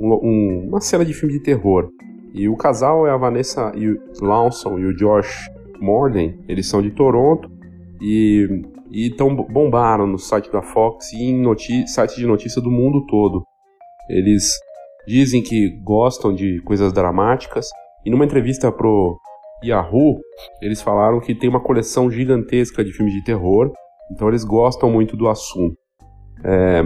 um, 0.00 0.68
uma 0.68 0.80
cena 0.80 1.04
de 1.04 1.12
filme 1.12 1.34
de 1.34 1.42
terror. 1.42 1.90
E 2.32 2.48
o 2.48 2.56
casal 2.56 3.06
é 3.06 3.10
a 3.10 3.16
Vanessa 3.16 3.70
Lawson 4.22 4.78
e 4.78 4.86
o 4.86 4.96
Josh 4.96 5.46
Morden, 5.78 6.42
eles 6.48 6.66
são 6.66 6.80
de 6.80 6.90
Toronto 6.92 7.50
e, 8.00 8.48
e 8.90 9.14
bombaram 9.50 10.06
no 10.06 10.18
site 10.18 10.50
da 10.50 10.62
Fox 10.62 11.12
e 11.12 11.24
em 11.24 11.86
sites 11.86 12.16
de 12.16 12.26
notícia 12.26 12.62
do 12.62 12.70
mundo 12.70 13.04
todo. 13.06 13.44
Eles 14.08 14.54
dizem 15.06 15.42
que 15.42 15.68
gostam 15.82 16.34
de 16.34 16.60
coisas 16.62 16.92
dramáticas. 16.92 17.68
E 18.04 18.10
numa 18.10 18.24
entrevista 18.24 18.70
pro 18.70 19.18
Yahoo, 19.64 20.20
eles 20.60 20.82
falaram 20.82 21.20
que 21.20 21.34
tem 21.34 21.48
uma 21.48 21.60
coleção 21.60 22.10
gigantesca 22.10 22.84
de 22.84 22.92
filmes 22.92 23.14
de 23.14 23.24
terror, 23.24 23.72
então 24.10 24.28
eles 24.28 24.44
gostam 24.44 24.90
muito 24.90 25.16
do 25.16 25.28
assunto. 25.28 25.76
É, 26.42 26.82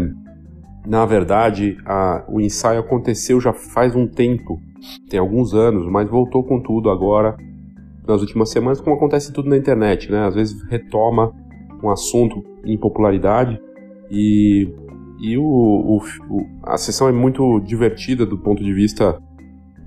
na 0.87 1.05
verdade, 1.05 1.77
a, 1.85 2.25
o 2.29 2.41
ensaio 2.41 2.81
aconteceu 2.81 3.41
já 3.41 3.53
faz 3.53 3.95
um 3.97 4.07
tempo, 4.07 4.59
tem 5.11 5.19
alguns 5.19 5.55
anos, 5.55 5.87
mas 5.91 6.09
voltou 6.09 6.45
com 6.45 6.61
tudo 6.61 6.89
agora 6.89 7.37
nas 8.07 8.21
últimas 8.21 8.51
semanas, 8.51 8.81
como 8.81 8.97
acontece 8.97 9.33
tudo 9.33 9.51
na 9.51 9.57
internet, 9.57 10.11
né? 10.11 10.27
Às 10.27 10.35
vezes 10.35 10.63
retoma 10.71 11.35
um 11.83 11.91
assunto 11.91 12.43
em 12.65 12.79
popularidade 12.79 13.61
e 14.11 14.73
e 15.21 15.37
o, 15.37 15.43
o, 15.43 15.97
o, 16.31 16.47
a 16.63 16.77
sessão 16.77 17.09
é 17.09 17.13
muito 17.13 17.61
divertida 17.61 18.25
do 18.25 18.39
ponto 18.39 18.63
de 18.63 18.73
vista 18.73 19.21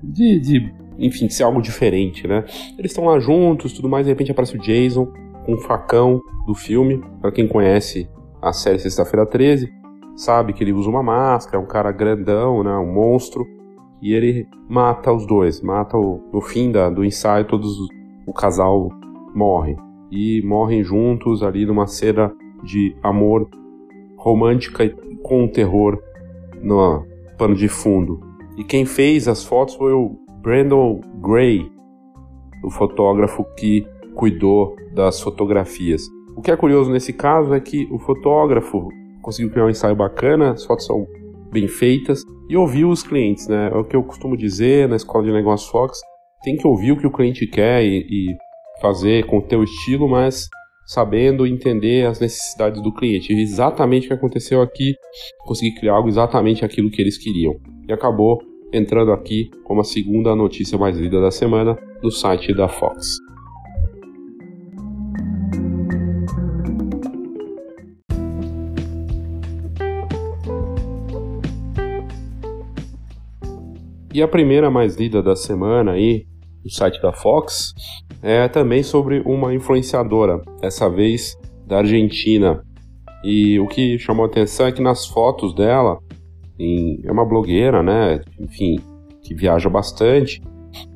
de, 0.02 0.38
de 0.38 0.74
enfim, 0.98 1.26
de 1.26 1.34
ser 1.34 1.44
algo 1.44 1.60
diferente, 1.60 2.26
né? 2.26 2.44
Eles 2.78 2.90
estão 2.90 3.06
lá 3.06 3.18
juntos, 3.18 3.72
tudo 3.72 3.88
mais, 3.88 4.06
de 4.06 4.12
repente 4.12 4.30
aparece 4.30 4.56
o 4.56 4.60
Jason 4.60 5.06
com 5.44 5.54
um 5.54 5.58
facão 5.58 6.20
do 6.46 6.54
filme. 6.54 7.02
Para 7.20 7.32
quem 7.32 7.48
conhece 7.48 8.08
a 8.40 8.52
série 8.52 8.78
Sexta-feira 8.78 9.26
13, 9.26 9.72
sabe 10.16 10.52
que 10.52 10.62
ele 10.62 10.72
usa 10.72 10.88
uma 10.88 11.02
máscara, 11.02 11.56
é 11.56 11.60
um 11.60 11.66
cara 11.66 11.90
grandão, 11.92 12.62
né? 12.62 12.76
Um 12.76 12.92
monstro. 12.92 13.44
E 14.00 14.12
ele 14.12 14.48
mata 14.68 15.12
os 15.12 15.26
dois, 15.26 15.60
mata 15.60 15.96
o, 15.96 16.20
no 16.32 16.40
fim 16.40 16.72
da, 16.72 16.90
do 16.90 17.04
ensaio, 17.04 17.46
todos 17.46 17.76
o 18.26 18.32
casal 18.32 18.88
morre. 19.34 19.76
E 20.10 20.42
morrem 20.44 20.82
juntos 20.82 21.42
ali 21.42 21.64
numa 21.64 21.86
cena 21.86 22.32
de 22.64 22.94
amor 23.02 23.48
romântica 24.16 24.84
com 25.22 25.44
o 25.44 25.48
terror 25.48 26.02
no 26.60 27.04
pano 27.38 27.54
de 27.54 27.68
fundo. 27.68 28.20
E 28.56 28.64
quem 28.64 28.84
fez 28.84 29.28
as 29.28 29.44
fotos 29.44 29.74
foi 29.74 29.92
o 29.92 30.16
Brandon 30.42 31.00
Gray, 31.20 31.70
o 32.62 32.70
fotógrafo 32.70 33.44
que 33.56 33.86
cuidou 34.14 34.76
das 34.94 35.20
fotografias. 35.20 36.02
O 36.36 36.42
que 36.42 36.50
é 36.50 36.56
curioso 36.56 36.90
nesse 36.90 37.12
caso 37.12 37.54
é 37.54 37.60
que 37.60 37.88
o 37.90 37.98
fotógrafo 37.98 38.88
conseguiu 39.22 39.50
criar 39.50 39.66
um 39.66 39.70
ensaio 39.70 39.96
bacana, 39.96 40.52
as 40.52 40.64
fotos 40.64 40.86
são 40.86 41.06
bem 41.52 41.68
feitas 41.68 42.22
e 42.48 42.56
ouviu 42.56 42.88
os 42.90 43.02
clientes, 43.02 43.46
né? 43.46 43.70
É 43.72 43.76
o 43.76 43.84
que 43.84 43.94
eu 43.94 44.02
costumo 44.02 44.36
dizer 44.36 44.88
na 44.88 44.96
escola 44.96 45.24
de 45.24 45.32
negócios 45.32 45.70
Fox, 45.70 46.00
tem 46.42 46.56
que 46.56 46.66
ouvir 46.66 46.92
o 46.92 46.96
que 46.96 47.06
o 47.06 47.10
cliente 47.10 47.46
quer 47.46 47.84
e, 47.84 48.00
e 48.00 48.36
fazer 48.80 49.26
com 49.26 49.38
o 49.38 49.42
teu 49.42 49.62
estilo, 49.62 50.08
mas 50.08 50.48
sabendo 50.86 51.46
entender 51.46 52.06
as 52.06 52.20
necessidades 52.20 52.82
do 52.82 52.92
cliente. 52.92 53.32
Exatamente 53.32 54.06
o 54.06 54.08
que 54.08 54.14
aconteceu 54.14 54.60
aqui, 54.60 54.94
consegui 55.44 55.74
criar 55.74 55.94
algo 55.94 56.08
exatamente 56.08 56.64
aquilo 56.64 56.90
que 56.90 57.00
eles 57.00 57.18
queriam. 57.18 57.54
E 57.88 57.92
acabou 57.92 58.38
entrando 58.72 59.12
aqui 59.12 59.50
como 59.64 59.80
a 59.80 59.84
segunda 59.84 60.34
notícia 60.34 60.78
mais 60.78 60.96
lida 60.96 61.20
da 61.20 61.30
semana 61.30 61.76
no 62.02 62.10
site 62.10 62.54
da 62.54 62.68
Fox. 62.68 63.06
E 74.14 74.20
a 74.20 74.28
primeira 74.28 74.70
mais 74.70 74.96
lida 74.96 75.22
da 75.22 75.34
semana 75.34 75.92
aí, 75.92 76.26
no 76.64 76.70
site 76.70 77.00
da 77.00 77.12
Fox, 77.12 77.74
é 78.22 78.48
também 78.48 78.82
sobre 78.82 79.20
uma 79.24 79.54
influenciadora, 79.54 80.40
dessa 80.60 80.88
vez 80.88 81.36
da 81.66 81.78
Argentina. 81.78 82.62
E 83.24 83.58
o 83.60 83.66
que 83.66 83.98
chamou 83.98 84.24
a 84.24 84.28
atenção 84.28 84.66
é 84.66 84.72
que 84.72 84.82
nas 84.82 85.06
fotos 85.06 85.54
dela, 85.54 85.98
em, 86.58 87.00
é 87.04 87.10
uma 87.10 87.24
blogueira, 87.24 87.82
né? 87.82 88.20
Enfim, 88.38 88.78
que 89.22 89.34
viaja 89.34 89.68
bastante. 89.68 90.42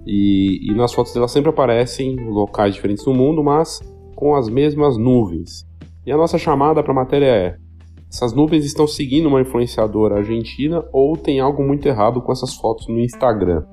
E, 0.06 0.70
e 0.70 0.74
nas 0.74 0.92
fotos 0.92 1.12
dela 1.12 1.28
sempre 1.28 1.50
aparecem 1.50 2.16
locais 2.16 2.74
diferentes 2.74 3.04
no 3.04 3.14
mundo, 3.14 3.42
mas 3.42 3.80
com 4.14 4.34
as 4.34 4.48
mesmas 4.48 4.96
nuvens. 4.96 5.66
E 6.04 6.12
a 6.12 6.16
nossa 6.16 6.38
chamada 6.38 6.82
para 6.82 6.92
a 6.92 6.96
matéria 6.96 7.26
é: 7.26 7.56
essas 8.10 8.32
nuvens 8.32 8.64
estão 8.64 8.86
seguindo 8.86 9.26
uma 9.26 9.40
influenciadora 9.40 10.16
argentina 10.16 10.84
ou 10.92 11.16
tem 11.16 11.40
algo 11.40 11.62
muito 11.62 11.86
errado 11.86 12.22
com 12.22 12.32
essas 12.32 12.54
fotos 12.54 12.86
no 12.88 13.00
Instagram? 13.00 13.64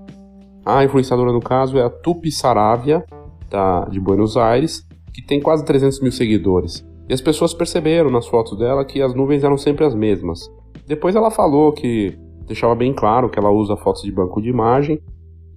A 0.66 0.84
influenciadora, 0.84 1.32
no 1.32 1.42
caso, 1.42 1.78
é 1.78 1.84
a 1.84 1.90
Tupi 1.90 2.32
Saravia, 2.32 3.04
da, 3.50 3.86
de 3.86 4.00
Buenos 4.00 4.38
Aires, 4.38 4.82
que 5.14 5.22
tem 5.22 5.42
quase 5.42 5.64
300 5.66 6.02
mil 6.02 6.12
seguidores. 6.12 6.86
E 7.08 7.14
as 7.14 7.22
pessoas 7.22 7.54
perceberam 7.54 8.10
nas 8.10 8.28
fotos 8.28 8.58
dela 8.58 8.86
que 8.86 9.02
as 9.02 9.14
nuvens 9.14 9.44
eram 9.44 9.58
sempre 9.58 9.86
as 9.86 9.94
mesmas. 9.94 10.50
Depois 10.88 11.16
ela 11.16 11.30
falou 11.30 11.72
que 11.72 12.18
deixava 12.48 12.76
bem 12.76 12.94
claro 12.94 13.30
que 13.30 13.38
ela 13.38 13.52
usa 13.52 13.78
fotos 13.78 14.04
de 14.04 14.12
banco 14.12 14.42
de 14.42 14.50
imagem 14.50 15.00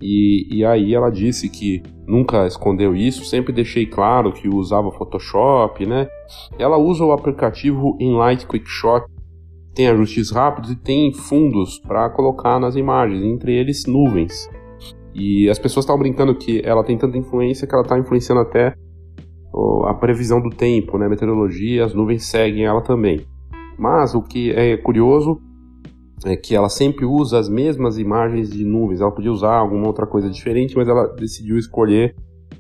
e, 0.01 0.47
e 0.55 0.65
aí 0.65 0.95
ela 0.95 1.11
disse 1.11 1.49
que 1.49 1.83
nunca 2.07 2.47
escondeu 2.47 2.95
isso, 2.95 3.25
sempre 3.25 3.53
deixei 3.53 3.87
claro 3.87 4.33
que 4.33 4.49
usava 4.49 4.91
Photoshop, 4.93 5.87
né? 5.87 6.09
Ela 6.59 6.77
usa 6.77 7.05
o 7.05 7.13
aplicativo 7.13 7.97
Enlight 8.01 8.47
QuickShot, 8.47 9.07
tem 9.75 9.89
ajustes 9.89 10.31
rápidos 10.31 10.71
e 10.71 10.77
tem 10.77 11.13
fundos 11.13 11.79
para 11.79 12.11
colocar 12.11 12.59
nas 12.61 12.77
imagens, 12.77 13.23
entre 13.23 13.55
eles 13.55 13.87
nuvens. 13.87 14.49
E 15.19 15.49
as 15.49 15.59
pessoas 15.59 15.85
estavam 15.85 16.01
brincando 16.01 16.35
que 16.35 16.61
ela 16.63 16.85
tem 16.85 16.99
tanta 16.99 17.17
influência 17.17 17.67
que 17.67 17.75
ela 17.75 17.83
está 17.83 17.99
influenciando 17.99 18.43
até 18.43 18.75
a 19.87 19.95
previsão 19.95 20.43
do 20.43 20.51
tempo, 20.51 20.99
né? 20.99 21.09
Meteorologia, 21.09 21.85
as 21.85 21.95
nuvens 21.95 22.25
seguem 22.25 22.67
ela 22.67 22.83
também. 22.83 23.25
Mas 23.79 24.15
o 24.15 24.21
que 24.21 24.51
é 24.51 24.77
curioso 24.77 25.41
é 26.25 26.37
que 26.37 26.55
ela 26.55 26.69
sempre 26.69 27.07
usa 27.07 27.39
as 27.39 27.49
mesmas 27.49 27.97
imagens 27.97 28.51
de 28.51 28.63
nuvens. 28.65 29.01
Ela 29.01 29.11
podia 29.11 29.33
usar 29.33 29.55
alguma 29.55 29.87
outra 29.87 30.07
coisa 30.07 30.29
diferente, 30.29 30.77
mas 30.77 30.87
ela 30.87 31.07
decidiu 31.15 31.57
escolher, 31.57 32.15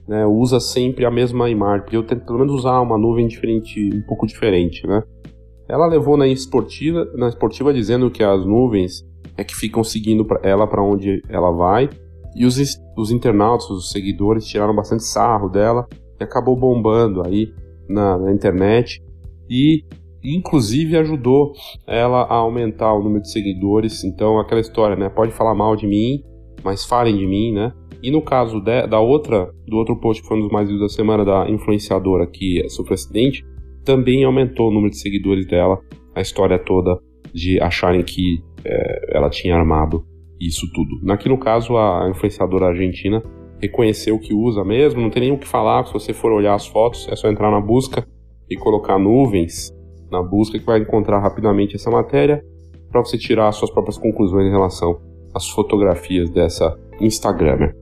né, 0.09 0.25
usa 0.25 0.59
sempre 0.59 1.05
a 1.05 1.11
mesma 1.11 1.51
imagem. 1.51 1.85
Podia 1.85 2.03
ter, 2.05 2.25
pelo 2.25 2.39
menos 2.39 2.55
usar 2.55 2.81
uma 2.81 2.97
nuvem 2.97 3.27
diferente, 3.27 3.91
um 3.93 4.03
pouco 4.07 4.27
diferente, 4.27 4.87
né? 4.87 5.03
Ela 5.69 5.87
levou 5.87 6.17
na 6.17 6.29
esportiva, 6.29 7.05
na 7.17 7.29
esportiva 7.29 7.75
dizendo 7.75 8.11
que 8.11 8.23
as 8.23 8.47
nuvens 8.47 9.05
é 9.37 9.45
que 9.45 9.55
ficam 9.55 9.85
seguindo 9.85 10.25
ela 10.43 10.67
para 10.67 10.83
onde 10.83 11.21
ela 11.29 11.51
vai. 11.51 11.91
E 12.37 12.45
os, 12.45 12.59
os 12.97 13.11
internautas, 13.11 13.69
os 13.71 13.91
seguidores, 13.91 14.47
tiraram 14.47 14.75
bastante 14.75 15.05
sarro 15.05 15.49
dela 15.49 15.87
e 16.21 16.23
acabou 16.25 16.55
bombando 16.55 17.27
aí 17.27 17.51
na, 17.89 18.19
na 18.19 18.33
internet. 18.33 19.03
E 19.49 19.83
inclusive 20.23 20.97
ajudou 20.99 21.53
ela 21.87 22.23
a 22.23 22.35
aumentar 22.35 22.93
o 22.93 23.03
número 23.03 23.23
de 23.23 23.31
seguidores. 23.31 24.05
Então, 24.05 24.39
aquela 24.39 24.61
história, 24.61 24.97
né? 24.97 25.09
Pode 25.09 25.33
falar 25.33 25.55
mal 25.55 25.75
de 25.75 25.87
mim, 25.87 26.23
mas 26.63 26.85
falem 26.85 27.17
de 27.17 27.27
mim, 27.27 27.53
né? 27.53 27.73
E 28.03 28.11
no 28.11 28.21
caso 28.21 28.61
de, 28.61 28.87
da 28.87 29.01
outra, 29.01 29.51
do 29.67 29.77
outro 29.77 29.99
post 29.99 30.23
que 30.23 30.29
foi 30.29 30.37
um 30.37 30.43
dos 30.43 30.51
mais 30.51 30.69
vistos 30.69 30.91
da 30.91 30.95
semana, 30.95 31.25
da 31.25 31.49
influenciadora 31.49 32.27
que 32.27 32.69
sofreu 32.69 32.95
acidente, 32.95 33.45
também 33.85 34.25
aumentou 34.25 34.69
o 34.69 34.73
número 34.73 34.91
de 34.91 34.99
seguidores 34.99 35.47
dela. 35.47 35.79
A 36.15 36.21
história 36.21 36.59
toda 36.59 36.99
de 37.33 37.61
acharem 37.61 38.03
que 38.03 38.43
é, 38.65 39.17
ela 39.17 39.31
tinha 39.31 39.57
armado 39.57 40.05
isso 40.41 40.67
tudo. 40.73 41.13
Aqui 41.13 41.29
no 41.29 41.39
caso, 41.39 41.77
a 41.77 42.09
influenciadora 42.11 42.67
argentina 42.67 43.23
reconheceu 43.61 44.19
que 44.19 44.35
usa 44.35 44.65
mesmo, 44.65 45.01
não 45.01 45.11
tem 45.11 45.23
nem 45.23 45.33
o 45.33 45.39
que 45.39 45.47
falar. 45.47 45.87
Se 45.87 45.93
você 45.93 46.13
for 46.13 46.33
olhar 46.33 46.55
as 46.55 46.67
fotos, 46.67 47.09
é 47.09 47.17
só 47.17 47.29
entrar 47.29 47.51
na 47.51 47.61
busca 47.61 48.07
e 48.49 48.57
colocar 48.57 48.99
nuvens 48.99 49.73
na 50.11 50.23
busca 50.23 50.59
que 50.59 50.65
vai 50.65 50.81
encontrar 50.81 51.21
rapidamente 51.21 51.77
essa 51.77 51.91
matéria 51.91 52.45
para 52.91 53.01
você 53.01 53.19
tirar 53.19 53.51
suas 53.53 53.71
próprias 53.71 53.99
conclusões 53.99 54.47
em 54.47 54.51
relação 54.51 55.01
às 55.35 55.49
fotografias 55.49 56.31
dessa 56.31 56.79
Instagramer. 57.01 57.75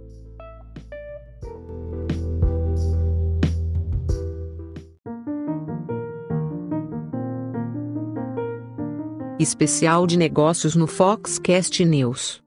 Especial 9.39 10.07
de 10.07 10.17
negócios 10.17 10.75
no 10.75 10.87
Foxcast 10.87 11.85
News. 11.85 12.44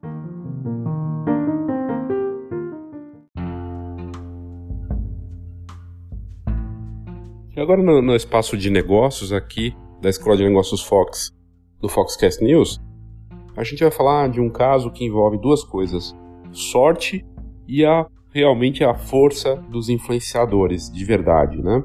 Agora 7.67 7.83
no, 7.83 8.01
no, 8.01 8.15
espaço 8.15 8.55
de 8.55 8.69
negócios 8.69 9.33
aqui 9.33 9.75
da 10.01 10.09
Escola 10.09 10.37
de 10.37 10.43
Negócios 10.45 10.81
Fox, 10.81 11.33
do 11.81 11.89
Foxcast 11.89 12.41
News, 12.41 12.79
a 13.57 13.63
gente 13.65 13.81
vai 13.81 13.91
falar 13.91 14.29
de 14.29 14.39
um 14.39 14.49
caso 14.49 14.89
que 14.89 15.03
envolve 15.03 15.37
duas 15.37 15.65
coisas: 15.65 16.15
sorte 16.53 17.25
e 17.67 17.83
a 17.83 18.07
realmente 18.33 18.85
a 18.85 18.93
força 18.93 19.57
dos 19.69 19.89
influenciadores 19.89 20.89
de 20.89 21.03
verdade, 21.03 21.61
né? 21.61 21.83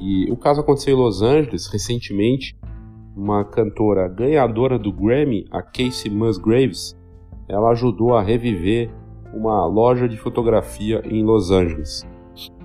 E 0.00 0.28
o 0.32 0.36
caso 0.36 0.62
aconteceu 0.62 0.96
em 0.96 1.00
Los 1.00 1.22
Angeles 1.22 1.68
recentemente. 1.68 2.56
Uma 3.16 3.44
cantora 3.44 4.08
ganhadora 4.08 4.76
do 4.76 4.92
Grammy, 4.92 5.46
a 5.52 5.62
Casey 5.62 6.10
Musgraves, 6.10 6.98
ela 7.48 7.70
ajudou 7.70 8.16
a 8.16 8.20
reviver 8.20 8.90
uma 9.32 9.64
loja 9.64 10.08
de 10.08 10.16
fotografia 10.16 11.00
em 11.04 11.22
Los 11.22 11.52
Angeles. 11.52 12.04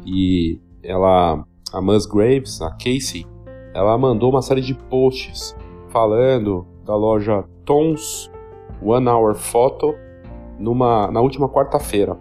E 0.04 0.60
ela 0.82 1.46
a 1.74 1.82
Musgraves, 1.82 2.62
a 2.62 2.72
Casey, 2.72 3.26
ela 3.74 3.98
mandou 3.98 4.32
uma 4.32 4.42
série 4.42 4.62
de 4.62 4.74
posts 4.74 5.56
falando 5.90 6.66
da 6.86 6.96
loja 6.96 7.44
Tons 7.66 8.32
One 8.82 9.08
Hour 9.08 9.36
Photo 9.36 9.94
numa, 10.58 11.12
na 11.12 11.22
última 11.22 11.50
quarta-feira. 11.50 12.18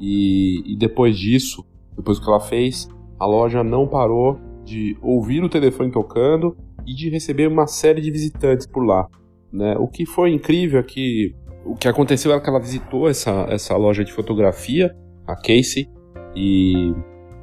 E, 0.00 0.62
e 0.72 0.76
depois 0.76 1.18
disso, 1.18 1.64
depois 1.96 2.18
que 2.18 2.28
ela 2.28 2.40
fez, 2.40 2.88
a 3.18 3.26
loja 3.26 3.62
não 3.64 3.86
parou 3.86 4.38
de 4.64 4.96
ouvir 5.02 5.42
o 5.42 5.48
telefone 5.48 5.90
tocando 5.90 6.56
e 6.86 6.94
de 6.94 7.10
receber 7.10 7.48
uma 7.48 7.66
série 7.66 8.00
de 8.00 8.10
visitantes 8.10 8.66
por 8.66 8.84
lá. 8.84 9.06
Né? 9.52 9.76
O 9.78 9.88
que 9.88 10.06
foi 10.06 10.32
incrível 10.32 10.80
é 10.80 10.82
que 10.82 11.34
o 11.64 11.74
que 11.74 11.88
aconteceu 11.88 12.32
é 12.32 12.40
que 12.40 12.48
ela 12.48 12.60
visitou 12.60 13.08
essa, 13.08 13.46
essa 13.50 13.76
loja 13.76 14.04
de 14.04 14.12
fotografia, 14.12 14.94
a 15.26 15.34
Casey, 15.34 15.88
e 16.34 16.94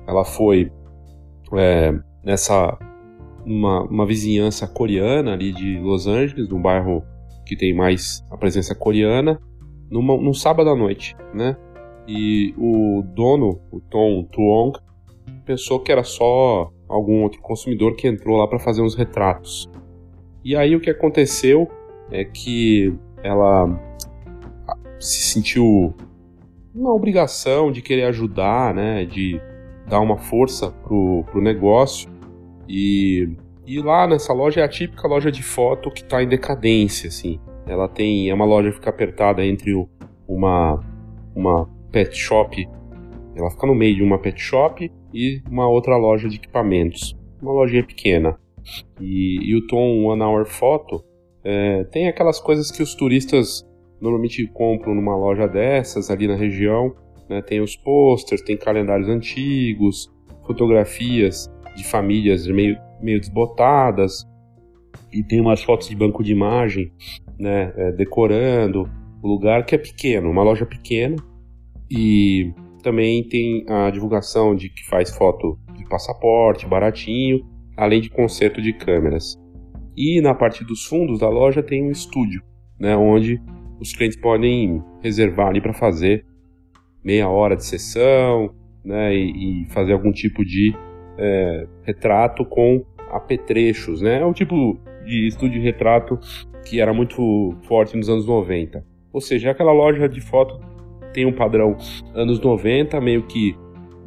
ela 0.07 0.23
foi 0.23 0.71
é, 1.53 1.93
nessa 2.23 2.77
uma, 3.45 3.83
uma 3.83 4.05
vizinhança 4.05 4.67
coreana 4.67 5.33
ali 5.33 5.51
de 5.51 5.77
Los 5.79 6.07
Angeles, 6.07 6.49
num 6.49 6.61
bairro 6.61 7.03
que 7.45 7.55
tem 7.55 7.73
mais 7.73 8.25
a 8.31 8.37
presença 8.37 8.73
coreana, 8.73 9.39
numa, 9.89 10.17
num 10.17 10.33
sábado 10.33 10.69
à 10.69 10.75
noite, 10.75 11.15
né? 11.33 11.55
E 12.07 12.53
o 12.57 13.03
dono, 13.03 13.61
o 13.71 13.79
Tom 13.79 14.23
Tuong, 14.31 14.77
pensou 15.45 15.79
que 15.79 15.91
era 15.91 16.03
só 16.03 16.71
algum 16.87 17.23
outro 17.23 17.41
consumidor 17.41 17.95
que 17.95 18.07
entrou 18.07 18.37
lá 18.37 18.47
para 18.47 18.59
fazer 18.59 18.81
uns 18.81 18.95
retratos. 18.95 19.69
E 20.43 20.55
aí 20.55 20.75
o 20.75 20.79
que 20.79 20.89
aconteceu 20.89 21.67
é 22.11 22.23
que 22.23 22.93
ela 23.23 23.67
se 24.99 25.33
sentiu 25.33 25.93
uma 26.73 26.93
obrigação 26.93 27.71
de 27.71 27.81
querer 27.81 28.03
ajudar, 28.03 28.73
né? 28.73 29.05
De 29.05 29.39
dar 29.87 29.99
uma 29.99 30.17
força 30.17 30.71
pro, 30.71 31.23
pro 31.31 31.41
negócio. 31.41 32.09
E, 32.67 33.29
e 33.65 33.79
lá 33.79 34.07
nessa 34.07 34.33
loja 34.33 34.61
é 34.61 34.63
a 34.63 34.69
típica 34.69 35.07
loja 35.07 35.31
de 35.31 35.43
foto 35.43 35.91
que 35.91 36.01
está 36.01 36.21
em 36.23 36.27
decadência, 36.27 37.07
assim. 37.07 37.39
Ela 37.67 37.87
tem 37.87 38.29
é 38.29 38.33
uma 38.33 38.45
loja 38.45 38.69
que 38.69 38.75
fica 38.75 38.89
apertada 38.89 39.45
entre 39.45 39.73
o, 39.73 39.87
uma 40.27 40.83
uma 41.35 41.69
pet 41.91 42.15
shop, 42.17 42.67
ela 43.35 43.51
fica 43.51 43.67
no 43.67 43.75
meio 43.75 43.95
de 43.95 44.03
uma 44.03 44.17
pet 44.17 44.39
shop 44.39 44.89
e 45.13 45.41
uma 45.49 45.67
outra 45.67 45.97
loja 45.97 46.29
de 46.29 46.37
equipamentos, 46.37 47.15
uma 47.41 47.51
lojinha 47.51 47.85
pequena. 47.85 48.39
E, 48.99 49.51
e 49.51 49.55
o 49.55 49.67
Tom 49.67 50.05
One 50.05 50.21
Hour 50.23 50.45
Photo 50.45 51.03
é, 51.43 51.83
tem 51.85 52.07
aquelas 52.07 52.39
coisas 52.39 52.71
que 52.71 52.81
os 52.81 52.95
turistas 52.95 53.63
normalmente 53.99 54.47
compram 54.47 54.95
numa 54.95 55.15
loja 55.15 55.47
dessas 55.47 56.09
ali 56.09 56.27
na 56.27 56.35
região 56.35 56.95
né? 57.29 57.41
Tem 57.41 57.61
os 57.61 57.75
posters, 57.75 58.41
tem 58.41 58.57
calendários 58.57 59.09
antigos, 59.09 60.11
fotografias 60.45 61.49
de 61.75 61.83
famílias 61.83 62.47
meio, 62.47 62.77
meio 63.01 63.19
desbotadas, 63.19 64.25
e 65.11 65.23
tem 65.23 65.39
umas 65.39 65.63
fotos 65.63 65.89
de 65.89 65.95
banco 65.95 66.23
de 66.23 66.31
imagem 66.31 66.91
né, 67.37 67.73
é, 67.75 67.91
decorando 67.91 68.89
o 69.21 69.27
lugar 69.27 69.65
que 69.65 69.75
é 69.75 69.77
pequeno, 69.77 70.29
uma 70.29 70.43
loja 70.43 70.65
pequena, 70.65 71.15
e 71.89 72.53
também 72.83 73.27
tem 73.27 73.65
a 73.67 73.89
divulgação 73.89 74.55
de 74.55 74.69
que 74.69 74.85
faz 74.87 75.15
foto 75.15 75.57
de 75.75 75.87
passaporte 75.87 76.67
baratinho, 76.67 77.39
além 77.75 78.01
de 78.01 78.09
conserto 78.09 78.61
de 78.61 78.73
câmeras. 78.73 79.35
E 79.97 80.21
na 80.21 80.33
parte 80.33 80.63
dos 80.63 80.85
fundos 80.85 81.19
da 81.19 81.29
loja 81.29 81.63
tem 81.63 81.83
um 81.83 81.91
estúdio, 81.91 82.41
né, 82.79 82.95
onde 82.95 83.41
os 83.79 83.93
clientes 83.93 84.19
podem 84.19 84.83
reservar 85.01 85.47
ali 85.47 85.61
para 85.61 85.73
fazer 85.73 86.25
meia 87.05 87.29
hora 87.29 87.55
de 87.55 87.63
sessão, 87.63 88.49
né, 88.83 89.15
e, 89.15 89.61
e 89.63 89.65
fazer 89.69 89.93
algum 89.93 90.11
tipo 90.11 90.43
de 90.43 90.75
é, 91.19 91.67
retrato 91.83 92.43
com 92.43 92.83
apetrechos, 93.11 94.01
né? 94.01 94.21
É 94.21 94.25
um 94.25 94.33
tipo 94.33 94.79
de 95.05 95.27
estúdio 95.27 95.59
de 95.59 95.65
retrato 95.65 96.19
que 96.65 96.81
era 96.81 96.91
muito 96.91 97.55
forte 97.67 97.95
nos 97.95 98.09
anos 98.09 98.25
90. 98.25 98.83
Ou 99.13 99.21
seja, 99.21 99.51
aquela 99.51 99.71
loja 99.71 100.09
de 100.09 100.19
foto 100.19 100.59
tem 101.13 101.25
um 101.25 101.31
padrão 101.31 101.77
anos 102.13 102.39
90, 102.41 102.99
meio 102.99 103.23
que 103.23 103.55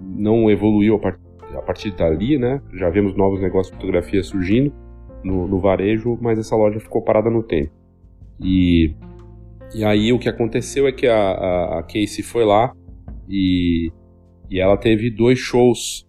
não 0.02 0.50
evoluiu 0.50 1.00
a, 1.02 1.56
a 1.56 1.62
partir 1.62 1.92
dali, 1.92 2.36
né? 2.36 2.60
Já 2.74 2.90
vemos 2.90 3.16
novos 3.16 3.40
negócios 3.40 3.70
de 3.70 3.76
fotografia 3.76 4.22
surgindo 4.22 4.72
no, 5.22 5.46
no 5.46 5.60
varejo, 5.60 6.18
mas 6.20 6.38
essa 6.38 6.56
loja 6.56 6.80
ficou 6.80 7.00
parada 7.00 7.30
no 7.30 7.42
tempo. 7.42 7.70
E, 8.40 8.94
e 9.74 9.84
aí 9.84 10.12
o 10.12 10.18
que 10.18 10.28
aconteceu 10.28 10.86
é 10.86 10.92
que 10.92 11.06
a, 11.06 11.16
a, 11.16 11.78
a 11.78 11.82
Casey 11.82 12.22
foi 12.22 12.44
lá 12.44 12.74
e, 13.28 13.92
e 14.50 14.60
ela 14.60 14.76
teve 14.76 15.10
dois 15.10 15.38
shows 15.38 16.06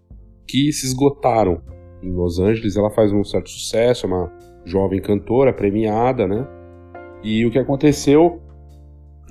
que 0.48 0.72
se 0.72 0.86
esgotaram 0.86 1.62
em 2.02 2.12
Los 2.12 2.40
Angeles. 2.40 2.76
Ela 2.76 2.90
faz 2.90 3.12
um 3.12 3.24
certo 3.24 3.50
sucesso, 3.50 4.06
é 4.06 4.10
uma 4.10 4.32
jovem 4.66 5.02
cantora 5.02 5.54
premiada, 5.54 6.28
né? 6.28 6.48
E 7.24 7.46
o 7.46 7.52
que 7.52 7.60
aconteceu 7.60 8.42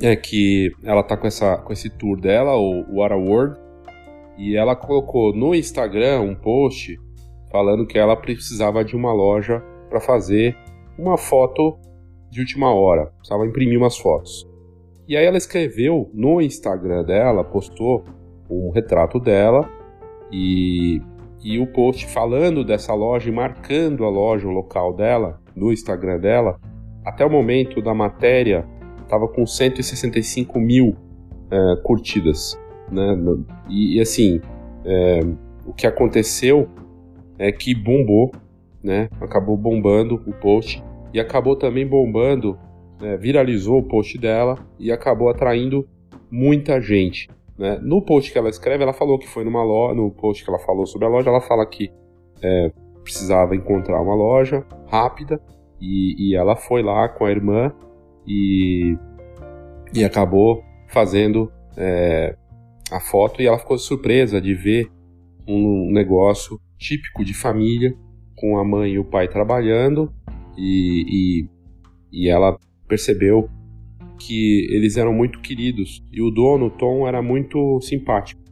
é 0.00 0.14
que 0.14 0.70
ela 0.84 1.02
tá 1.02 1.16
com, 1.16 1.26
essa, 1.26 1.56
com 1.58 1.72
esse 1.72 1.90
tour 1.90 2.20
dela, 2.20 2.54
o 2.56 2.84
What 2.96 3.12
a 3.12 3.16
World, 3.16 3.58
e 4.36 4.56
ela 4.56 4.76
colocou 4.76 5.34
no 5.34 5.54
Instagram 5.54 6.20
um 6.20 6.34
post 6.34 6.96
falando 7.50 7.86
que 7.86 7.98
ela 7.98 8.14
precisava 8.14 8.84
de 8.84 8.94
uma 8.94 9.12
loja 9.12 9.60
para 9.88 10.00
fazer 10.00 10.56
uma 10.98 11.16
foto 11.16 11.76
de 12.30 12.40
última 12.40 12.72
hora, 12.72 13.06
precisava 13.18 13.46
imprimir 13.46 13.78
umas 13.78 13.96
fotos. 13.96 14.47
E 15.08 15.16
aí 15.16 15.24
ela 15.24 15.38
escreveu 15.38 16.10
no 16.12 16.38
Instagram 16.38 17.02
dela, 17.02 17.42
postou 17.42 18.04
um 18.50 18.70
retrato 18.70 19.18
dela 19.18 19.66
e, 20.30 21.00
e 21.42 21.58
o 21.58 21.66
post 21.66 22.06
falando 22.06 22.62
dessa 22.62 22.92
loja 22.92 23.30
e 23.30 23.32
marcando 23.32 24.04
a 24.04 24.10
loja, 24.10 24.46
o 24.46 24.50
local 24.50 24.92
dela, 24.92 25.40
no 25.56 25.72
Instagram 25.72 26.20
dela, 26.20 26.60
até 27.06 27.24
o 27.24 27.30
momento 27.30 27.80
da 27.80 27.94
matéria 27.94 28.66
estava 29.02 29.26
com 29.26 29.46
165 29.46 30.60
mil 30.60 30.94
é, 31.50 31.76
curtidas. 31.82 32.60
Né? 32.92 33.16
E, 33.70 33.96
e 33.96 34.00
assim, 34.02 34.42
é, 34.84 35.20
o 35.66 35.72
que 35.72 35.86
aconteceu 35.86 36.68
é 37.38 37.50
que 37.50 37.74
bombou, 37.74 38.30
né? 38.82 39.08
acabou 39.22 39.56
bombando 39.56 40.22
o 40.26 40.32
post 40.34 40.84
e 41.14 41.18
acabou 41.18 41.56
também 41.56 41.86
bombando, 41.86 42.58
é, 43.00 43.16
viralizou 43.16 43.78
o 43.78 43.82
post 43.82 44.18
dela 44.18 44.58
e 44.78 44.90
acabou 44.90 45.28
atraindo 45.28 45.88
muita 46.30 46.80
gente. 46.80 47.28
Né? 47.56 47.78
No 47.82 48.02
post 48.02 48.32
que 48.32 48.38
ela 48.38 48.48
escreve, 48.48 48.82
ela 48.82 48.92
falou 48.92 49.18
que 49.18 49.28
foi 49.28 49.44
numa 49.44 49.62
loja, 49.62 49.94
no 49.94 50.10
post 50.10 50.44
que 50.44 50.50
ela 50.50 50.58
falou 50.58 50.86
sobre 50.86 51.06
a 51.06 51.10
loja, 51.10 51.30
ela 51.30 51.40
fala 51.40 51.66
que 51.66 51.90
é, 52.42 52.72
precisava 53.02 53.56
encontrar 53.56 54.00
uma 54.00 54.14
loja 54.14 54.64
rápida 54.86 55.40
e, 55.80 56.30
e 56.30 56.36
ela 56.36 56.56
foi 56.56 56.82
lá 56.82 57.08
com 57.08 57.24
a 57.24 57.30
irmã 57.30 57.72
e, 58.26 58.96
e 59.94 60.04
acabou 60.04 60.62
fazendo 60.88 61.50
é, 61.76 62.36
a 62.90 63.00
foto 63.00 63.42
e 63.42 63.46
ela 63.46 63.58
ficou 63.58 63.78
surpresa 63.78 64.40
de 64.40 64.54
ver 64.54 64.90
um 65.46 65.90
negócio 65.90 66.60
típico 66.78 67.24
de 67.24 67.34
família 67.34 67.94
com 68.36 68.58
a 68.58 68.64
mãe 68.64 68.92
e 68.92 68.98
o 68.98 69.04
pai 69.04 69.26
trabalhando 69.26 70.12
e, 70.56 71.48
e, 72.12 72.24
e 72.24 72.28
ela 72.28 72.58
percebeu 72.88 73.48
que 74.18 74.66
eles 74.70 74.96
eram 74.96 75.12
muito 75.12 75.40
queridos 75.40 76.02
e 76.12 76.20
o 76.20 76.30
dono, 76.30 76.70
Tom, 76.70 77.06
era 77.06 77.22
muito 77.22 77.80
simpático. 77.80 78.42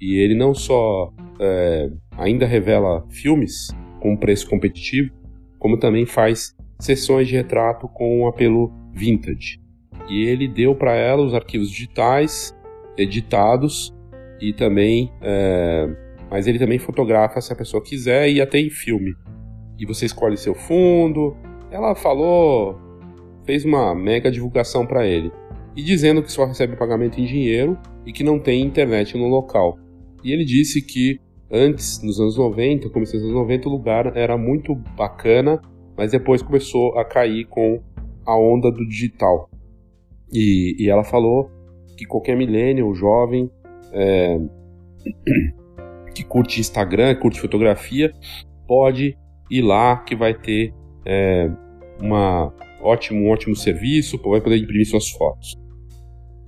E 0.00 0.18
ele 0.18 0.34
não 0.34 0.54
só 0.54 1.12
é, 1.38 1.90
ainda 2.16 2.46
revela 2.46 3.04
filmes 3.10 3.68
com 4.00 4.16
preço 4.16 4.48
competitivo, 4.48 5.12
como 5.58 5.78
também 5.78 6.06
faz 6.06 6.56
sessões 6.80 7.28
de 7.28 7.36
retrato 7.36 7.86
com 7.88 8.22
um 8.22 8.26
apelo 8.26 8.72
vintage. 8.92 9.60
E 10.08 10.24
ele 10.24 10.48
deu 10.48 10.74
para 10.74 10.94
ela 10.94 11.22
os 11.22 11.34
arquivos 11.34 11.70
digitais, 11.70 12.52
editados 12.96 13.94
e 14.40 14.52
também, 14.52 15.12
é, 15.20 15.88
mas 16.28 16.46
ele 16.46 16.58
também 16.58 16.78
fotografa 16.78 17.40
se 17.40 17.52
a 17.52 17.56
pessoa 17.56 17.82
quiser 17.82 18.28
e 18.28 18.40
até 18.40 18.58
em 18.58 18.70
filme. 18.70 19.14
E 19.78 19.86
você 19.86 20.06
escolhe 20.06 20.36
seu 20.36 20.54
fundo. 20.54 21.36
Ela 21.70 21.94
falou, 21.94 22.78
fez 23.44 23.64
uma 23.64 23.94
mega 23.94 24.30
divulgação 24.30 24.86
para 24.86 25.06
ele 25.06 25.30
e 25.76 25.82
dizendo 25.82 26.22
que 26.22 26.30
só 26.30 26.44
recebe 26.44 26.76
pagamento 26.76 27.18
em 27.18 27.24
dinheiro 27.24 27.78
e 28.06 28.12
que 28.12 28.22
não 28.22 28.38
tem 28.38 28.62
internet 28.62 29.16
no 29.16 29.26
local. 29.26 29.78
E 30.22 30.32
ele 30.32 30.44
disse 30.44 30.82
que 30.82 31.18
antes, 31.50 32.02
nos 32.02 32.20
anos 32.20 32.36
90, 32.36 32.88
começo 32.90 33.12
dos 33.12 33.22
anos 33.22 33.34
90, 33.34 33.68
o 33.68 33.72
lugar 33.72 34.16
era 34.16 34.36
muito 34.36 34.74
bacana, 34.74 35.60
mas 35.96 36.12
depois 36.12 36.42
começou 36.42 36.98
a 36.98 37.04
cair 37.04 37.46
com 37.46 37.82
a 38.24 38.38
onda 38.38 38.70
do 38.70 38.86
digital. 38.86 39.50
E, 40.32 40.76
e 40.78 40.88
ela 40.88 41.04
falou 41.04 41.50
que 41.96 42.06
qualquer 42.06 42.36
millennial, 42.36 42.94
jovem, 42.94 43.50
é, 43.92 44.38
que 46.14 46.24
curte 46.24 46.60
Instagram, 46.60 47.14
curte 47.16 47.40
fotografia, 47.40 48.12
pode 48.66 49.16
ir 49.50 49.62
lá 49.62 49.96
que 49.98 50.16
vai 50.16 50.34
ter 50.34 50.72
é, 51.04 51.50
uma 52.00 52.52
ótimo, 52.82 53.30
ótimo 53.30 53.54
serviço, 53.54 54.18
vai 54.18 54.40
poder 54.40 54.56
imprimir 54.56 54.86
suas 54.86 55.10
fotos. 55.10 55.56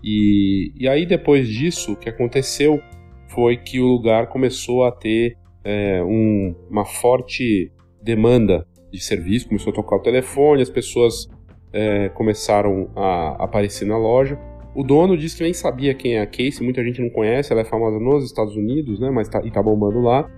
E, 0.02 0.72
e 0.78 0.86
aí 0.86 1.06
depois 1.06 1.48
disso, 1.48 1.92
o 1.92 1.96
que 1.96 2.08
aconteceu 2.08 2.80
foi 3.28 3.56
que 3.56 3.80
o 3.80 3.86
lugar 3.86 4.28
começou 4.28 4.84
a 4.84 4.92
ter 4.92 5.36
é, 5.64 6.02
um, 6.04 6.54
uma 6.70 6.84
forte 6.84 7.72
demanda 8.02 8.66
de 8.92 9.02
serviço, 9.02 9.48
começou 9.48 9.72
a 9.72 9.74
tocar 9.74 9.96
o 9.96 10.00
telefone, 10.00 10.62
as 10.62 10.68
pessoas 10.68 11.26
é, 11.72 12.10
começaram 12.10 12.90
a 12.94 13.44
aparecer 13.44 13.86
na 13.86 13.96
loja. 13.96 14.38
O 14.74 14.82
dono 14.82 15.16
disse 15.16 15.36
que 15.36 15.42
nem 15.42 15.54
sabia 15.54 15.94
quem 15.94 16.16
é 16.16 16.20
a 16.20 16.26
Casey, 16.26 16.62
muita 16.62 16.84
gente 16.84 17.00
não 17.00 17.08
conhece, 17.08 17.52
ela 17.52 17.62
é 17.62 17.64
famosa 17.64 17.98
nos 17.98 18.24
Estados 18.24 18.56
Unidos, 18.56 19.00
né, 19.00 19.10
mas 19.10 19.28
tá, 19.28 19.40
e 19.42 19.50
tá 19.50 19.62
bombando 19.62 20.00
lá. 20.00 20.28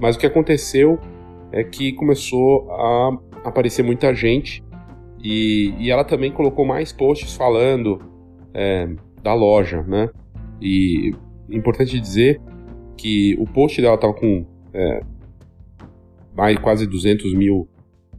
Mas 0.00 0.16
o 0.16 0.18
que 0.18 0.26
aconteceu 0.26 0.98
é 1.50 1.64
que 1.64 1.92
começou 1.92 2.70
a 2.70 3.18
aparecer 3.44 3.82
muita 3.82 4.14
gente 4.14 4.62
e, 5.22 5.74
e 5.78 5.90
ela 5.90 6.04
também 6.04 6.32
colocou 6.32 6.64
mais 6.64 6.92
posts 6.92 7.34
falando 7.34 8.00
é, 8.52 8.88
da 9.22 9.34
loja, 9.34 9.82
né? 9.82 10.10
E 10.60 11.14
importante 11.50 11.98
dizer 12.00 12.40
que 12.96 13.36
o 13.38 13.46
post 13.46 13.80
dela 13.80 13.98
tava 13.98 14.14
com 14.14 14.44
é, 14.72 15.00
mais 16.34 16.58
quase 16.58 16.86
200 16.86 17.34
mil 17.34 17.68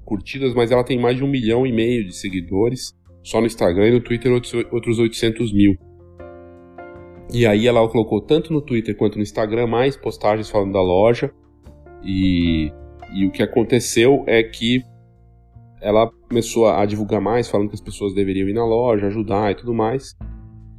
curtidas, 0.06 0.54
mas 0.54 0.72
ela 0.72 0.84
tem 0.84 1.00
mais 1.00 1.18
de 1.18 1.24
um 1.24 1.28
milhão 1.28 1.66
e 1.66 1.72
meio 1.72 2.06
de 2.06 2.16
seguidores 2.16 2.94
só 3.24 3.40
no 3.40 3.48
Instagram 3.48 3.88
e 3.88 3.92
no 3.92 4.02
Twitter 4.02 4.32
outros 4.72 5.00
800 5.00 5.54
mil. 5.54 5.78
E 7.34 7.46
aí 7.48 7.68
ela 7.68 7.88
colocou 7.88 8.22
tanto 8.22 8.54
no 8.54 8.62
Twitter 8.62 8.96
quanto 8.96 9.16
no 9.16 9.24
Instagram 9.24 9.66
mais 9.68 9.98
postagens 9.98 10.50
falando 10.50 10.74
da 10.74 10.82
loja. 10.82 11.34
E, 12.04 12.72
e 13.16 13.26
o 13.26 13.32
que 13.32 13.42
aconteceu 13.42 14.24
é 14.28 14.44
que 14.44 14.84
ela 15.82 16.12
começou 16.34 16.68
a 16.68 16.84
divulgar 16.84 17.22
mais, 17.22 17.48
falando 17.48 17.70
que 17.70 17.76
as 17.76 17.82
pessoas 17.82 18.16
deveriam 18.16 18.50
ir 18.50 18.54
na 18.54 18.66
loja, 18.66 19.06
ajudar 19.06 19.52
e 19.52 19.56
tudo 19.56 19.72
mais. 19.72 20.16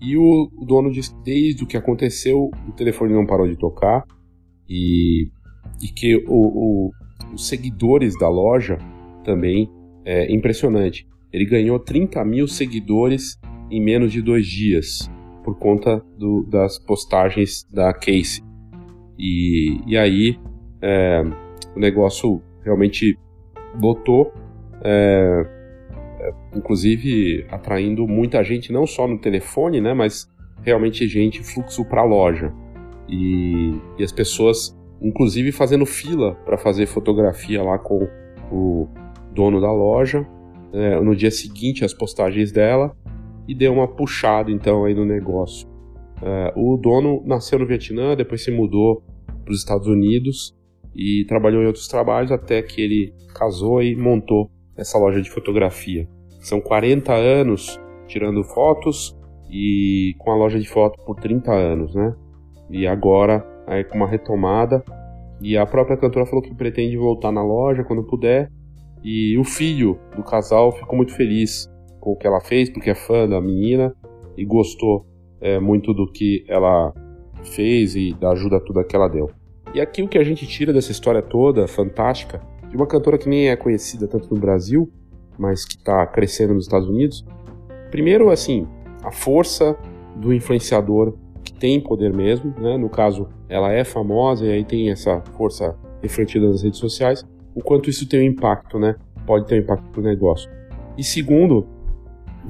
E 0.01 0.17
o, 0.17 0.51
dono 0.67 0.91
disse 0.91 1.15
que 1.15 1.23
desde 1.23 1.63
o 1.63 1.67
que 1.67 1.77
aconteceu, 1.77 2.51
o 2.69 2.73
telefone 2.73 3.15
não 3.15 3.25
parou 3.25 3.47
de 3.47 3.57
tocar 3.57 4.03
e, 4.69 5.29
e 5.81 5.87
que 5.95 6.17
o, 6.27 6.89
o, 6.89 6.91
os 7.33 7.47
seguidores 7.47 8.19
da 8.19 8.29
loja 8.29 8.79
também 9.23 9.71
é 10.05 10.31
impressionante. 10.35 11.07
Ele 11.33 11.45
ganhou 11.45 11.79
30 11.79 12.25
mil 12.25 12.49
seguidores 12.49 13.39
em 13.71 13.81
menos 13.81 14.13
de 14.13 14.21
dois 14.21 14.47
dias 14.47 15.09
por 15.45 15.57
conta 15.57 16.05
do, 16.19 16.43
das 16.51 16.81
postagens 16.81 17.65
da 17.71 17.93
Casey. 17.93 18.43
E, 19.17 19.79
e 19.87 19.97
aí 19.97 20.37
é, 20.83 21.23
o 21.77 21.79
negócio 21.79 22.43
realmente 22.65 23.17
lotou, 23.81 24.33
é, 24.85 25.47
é, 26.21 26.33
inclusive 26.55 27.47
atraindo 27.51 28.07
muita 28.07 28.43
gente, 28.45 28.73
não 28.73 28.87
só 28.87 29.09
no 29.09 29.19
telefone, 29.19 29.81
né, 29.81 29.95
mas 29.95 30.31
realmente 30.63 31.09
gente, 31.09 31.43
fluxo 31.43 31.85
para 31.85 32.03
a 32.03 32.05
loja. 32.05 32.53
E, 33.09 33.75
e 33.99 34.03
as 34.03 34.13
pessoas, 34.13 34.77
inclusive, 35.01 35.53
fazendo 35.53 35.85
fila 35.85 36.35
para 36.45 36.57
fazer 36.57 36.87
fotografia 36.87 37.63
lá 37.63 37.79
com 37.79 38.09
o 38.51 38.89
dono 39.35 39.61
da 39.61 39.73
loja, 39.73 40.27
é, 40.73 41.01
no 41.01 41.15
dia 41.15 41.31
seguinte 41.31 41.85
as 41.85 41.95
postagens 41.95 42.53
dela, 42.53 42.95
e 43.47 43.55
deu 43.55 43.73
uma 43.73 43.87
puxada 43.87 44.51
então 44.51 44.85
aí 44.85 44.95
no 44.95 45.05
negócio. 45.05 45.69
É, 46.23 46.53
o 46.57 46.77
dono 46.77 47.23
nasceu 47.27 47.59
no 47.59 47.67
Vietnã, 47.67 48.17
depois 48.17 48.43
se 48.43 48.51
mudou 48.51 49.03
para 49.45 49.53
os 49.53 49.59
Estados 49.59 49.87
Unidos 49.87 50.55
e 50.95 51.25
trabalhou 51.29 51.63
em 51.63 51.67
outros 51.67 51.87
trabalhos 51.87 52.33
até 52.33 52.63
que 52.63 52.81
ele 52.81 53.13
casou 53.35 53.83
e 53.83 53.95
montou 53.95 54.51
essa 54.77 54.99
loja 54.99 55.21
de 55.21 55.31
fotografia. 55.31 56.09
São 56.41 56.61
40 56.61 57.13
anos 57.13 57.81
tirando 58.07 58.43
fotos 58.45 59.17
e 59.51 60.15
com 60.19 60.31
a 60.31 60.37
loja 60.37 60.59
de 60.59 60.69
foto 60.69 61.03
por 61.05 61.17
30 61.17 61.53
anos, 61.53 61.95
né? 61.95 62.15
E 62.71 62.87
agora 62.87 63.47
aí 63.67 63.85
com 63.85 63.97
uma 63.97 64.09
retomada 64.09 64.85
e 65.41 65.57
a 65.57 65.67
própria 65.67 65.97
cantora 65.97 66.27
falou 66.27 66.43
que 66.43 66.55
pretende 66.55 66.97
voltar 66.97 67.33
na 67.33 67.43
loja 67.43 67.85
quando 67.85 68.05
puder 68.05 68.51
e 69.03 69.37
o 69.39 69.45
filho 69.45 69.99
do 70.17 70.23
casal 70.23 70.73
ficou 70.73 70.97
muito 70.97 71.15
feliz 71.15 71.69
com 72.01 72.13
o 72.13 72.17
que 72.17 72.27
ela 72.27 72.41
fez, 72.41 72.71
porque 72.71 72.91
é 72.91 72.95
fã 72.95 73.29
da 73.29 73.41
menina 73.41 73.95
e 74.37 74.45
gostou 74.45 75.07
é, 75.41 75.59
muito 75.59 75.93
do 75.93 76.11
que 76.11 76.45
ela 76.49 76.93
fez 77.43 77.95
e 77.95 78.15
da 78.15 78.31
ajuda 78.31 78.61
toda 78.61 78.85
que 78.85 78.97
ela 78.97 79.09
deu. 79.09 79.31
E 79.75 79.81
aqui 79.81 80.03
o 80.03 80.09
que 80.09 80.19
a 80.19 80.25
gente 80.25 80.47
tira 80.47 80.73
dessa 80.73 80.93
história 80.93 81.21
toda, 81.21 81.67
fantástica, 81.67 82.41
de 82.75 82.77
uma 82.77 82.89
cantora 82.89 83.17
que 83.17 83.29
nem 83.29 83.51
é 83.51 83.55
conhecida 83.55 84.09
tanto 84.09 84.35
no 84.35 84.41
Brasil, 84.41 84.93
mas 85.39 85.65
que 85.65 85.77
está 85.77 86.05
crescendo 86.09 86.55
nos 86.55 86.65
Estados 86.65 86.89
Unidos. 86.89 87.25
Primeiro, 87.89 88.31
assim, 88.31 88.67
a 89.05 89.13
força 89.13 89.79
do 90.17 90.35
influenciador 90.35 91.17
que 91.45 91.53
tem 91.55 91.81
poder 91.81 92.13
mesmo, 92.13 92.53
né? 92.59 92.77
No 92.77 92.89
caso, 92.89 93.29
ela 93.49 93.73
é 93.73 93.85
famosa 93.85 94.45
e 94.45 94.51
aí 94.51 94.65
tem 94.65 94.91
essa 94.91 95.21
força 95.37 95.77
refletida 96.03 96.49
nas 96.49 96.65
redes 96.65 96.81
sociais. 96.81 97.25
O 97.55 97.63
quanto 97.63 97.89
isso 97.89 98.09
tem 98.09 98.19
um 98.19 98.33
impacto, 98.33 98.77
né? 98.77 98.97
Pode 99.25 99.47
ter 99.47 99.55
um 99.55 99.59
impacto 99.59 99.89
para 99.91 100.01
o 100.01 100.03
negócio. 100.03 100.51
E 100.99 101.05
segundo, 101.05 101.69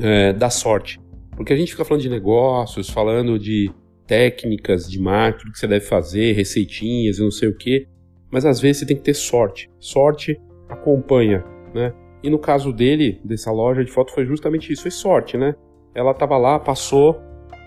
é, 0.00 0.32
da 0.32 0.48
sorte. 0.48 0.98
Porque 1.36 1.52
a 1.52 1.56
gente 1.56 1.72
fica 1.72 1.84
falando 1.84 2.00
de 2.00 2.08
negócios, 2.08 2.88
falando 2.88 3.38
de 3.38 3.70
técnicas 4.06 4.90
de 4.90 4.98
marketing 4.98 5.52
que 5.52 5.58
você 5.58 5.66
deve 5.66 5.84
fazer, 5.84 6.32
receitinhas 6.32 7.18
e 7.18 7.20
não 7.20 7.30
sei 7.30 7.50
o 7.50 7.54
que, 7.54 7.86
mas 8.34 8.44
às 8.44 8.60
vezes 8.60 8.80
você 8.80 8.86
tem 8.86 8.96
que 8.96 9.04
ter 9.04 9.14
sorte. 9.14 9.70
Sorte 9.78 10.40
acompanha, 10.68 11.44
né? 11.72 11.94
E 12.20 12.28
no 12.28 12.36
caso 12.36 12.72
dele, 12.72 13.20
dessa 13.24 13.52
loja 13.52 13.84
de 13.84 13.92
foto, 13.92 14.12
foi 14.12 14.26
justamente 14.26 14.72
isso, 14.72 14.82
foi 14.82 14.90
sorte, 14.90 15.36
né? 15.36 15.54
Ela 15.94 16.10
estava 16.10 16.36
lá, 16.36 16.58
passou, 16.58 17.16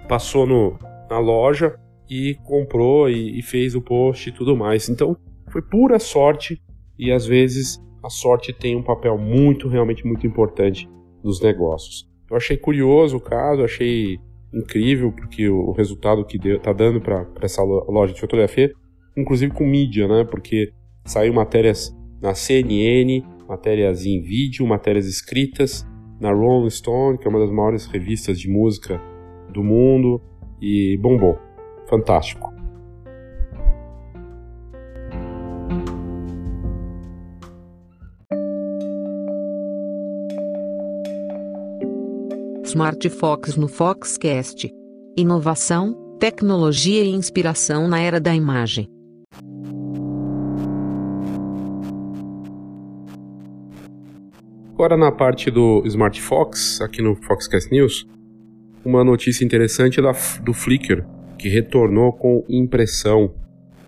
passou 0.10 0.46
no, 0.46 0.78
na 1.10 1.20
loja 1.20 1.80
e 2.10 2.36
comprou 2.44 3.10
e, 3.10 3.40
e 3.40 3.42
fez 3.42 3.76
o 3.76 3.82
post 3.82 4.28
e 4.28 4.34
tudo 4.34 4.58
mais. 4.58 4.90
Então, 4.90 5.16
foi 5.50 5.62
pura 5.62 6.00
sorte 6.00 6.62
e 7.00 7.14
às 7.14 7.26
vezes 7.26 7.82
a 8.04 8.10
sorte 8.10 8.52
tem 8.52 8.76
um 8.76 8.84
papel 8.84 9.18
muito, 9.18 9.70
realmente 9.70 10.06
muito 10.06 10.28
importante 10.28 10.90
nos 11.24 11.42
negócios. 11.42 12.06
Eu 12.30 12.36
achei 12.36 12.58
curioso 12.58 13.16
o 13.16 13.22
caso, 13.22 13.64
achei 13.64 14.20
incrível, 14.54 15.14
porque 15.14 15.48
o, 15.48 15.72
resultado 15.72 16.26
que 16.26 16.38
deu, 16.38 16.60
tá 16.60 16.74
dando 16.74 17.00
para 17.00 17.26
essa 17.42 17.64
loja 17.64 18.14
de 18.14 18.20
fotografia, 18.20 18.70
inclusive 19.18 19.52
com 19.52 19.66
mídia, 19.66 20.08
né? 20.08 20.24
Porque 20.24 20.72
saiu 21.04 21.34
matérias 21.34 21.94
na 22.22 22.34
CNN, 22.34 23.24
matérias 23.48 24.06
em 24.06 24.22
vídeo, 24.22 24.66
matérias 24.68 25.08
escritas 25.08 25.86
na 26.20 26.32
Rolling 26.32 26.70
Stone, 26.70 27.18
que 27.18 27.28
é 27.28 27.30
uma 27.30 27.40
das 27.40 27.52
maiores 27.52 27.86
revistas 27.86 28.40
de 28.40 28.50
música 28.50 29.02
do 29.52 29.64
mundo, 29.64 30.22
e 30.62 30.98
bombou. 31.02 31.38
Fantástico. 31.88 32.54
Smart 42.64 43.10
Fox 43.10 43.56
no 43.56 43.68
Foxcast. 43.68 44.70
Inovação, 45.16 46.18
tecnologia 46.20 47.04
e 47.04 47.10
inspiração 47.10 47.88
na 47.88 48.00
era 48.00 48.20
da 48.20 48.36
imagem. 48.36 48.97
Agora 54.78 54.96
na 54.96 55.12
parte 55.12 55.50
do 55.50 55.82
Smart 55.88 56.22
Fox, 56.22 56.80
aqui 56.82 57.02
no 57.02 57.16
Foxcast 57.16 57.72
News, 57.72 58.08
uma 58.86 59.04
notícia 59.04 59.44
interessante 59.44 60.00
da, 60.00 60.12
do 60.44 60.54
Flickr, 60.54 61.04
que 61.36 61.50
retornou 61.50 62.14
com 62.14 62.46
impressão. 62.48 63.34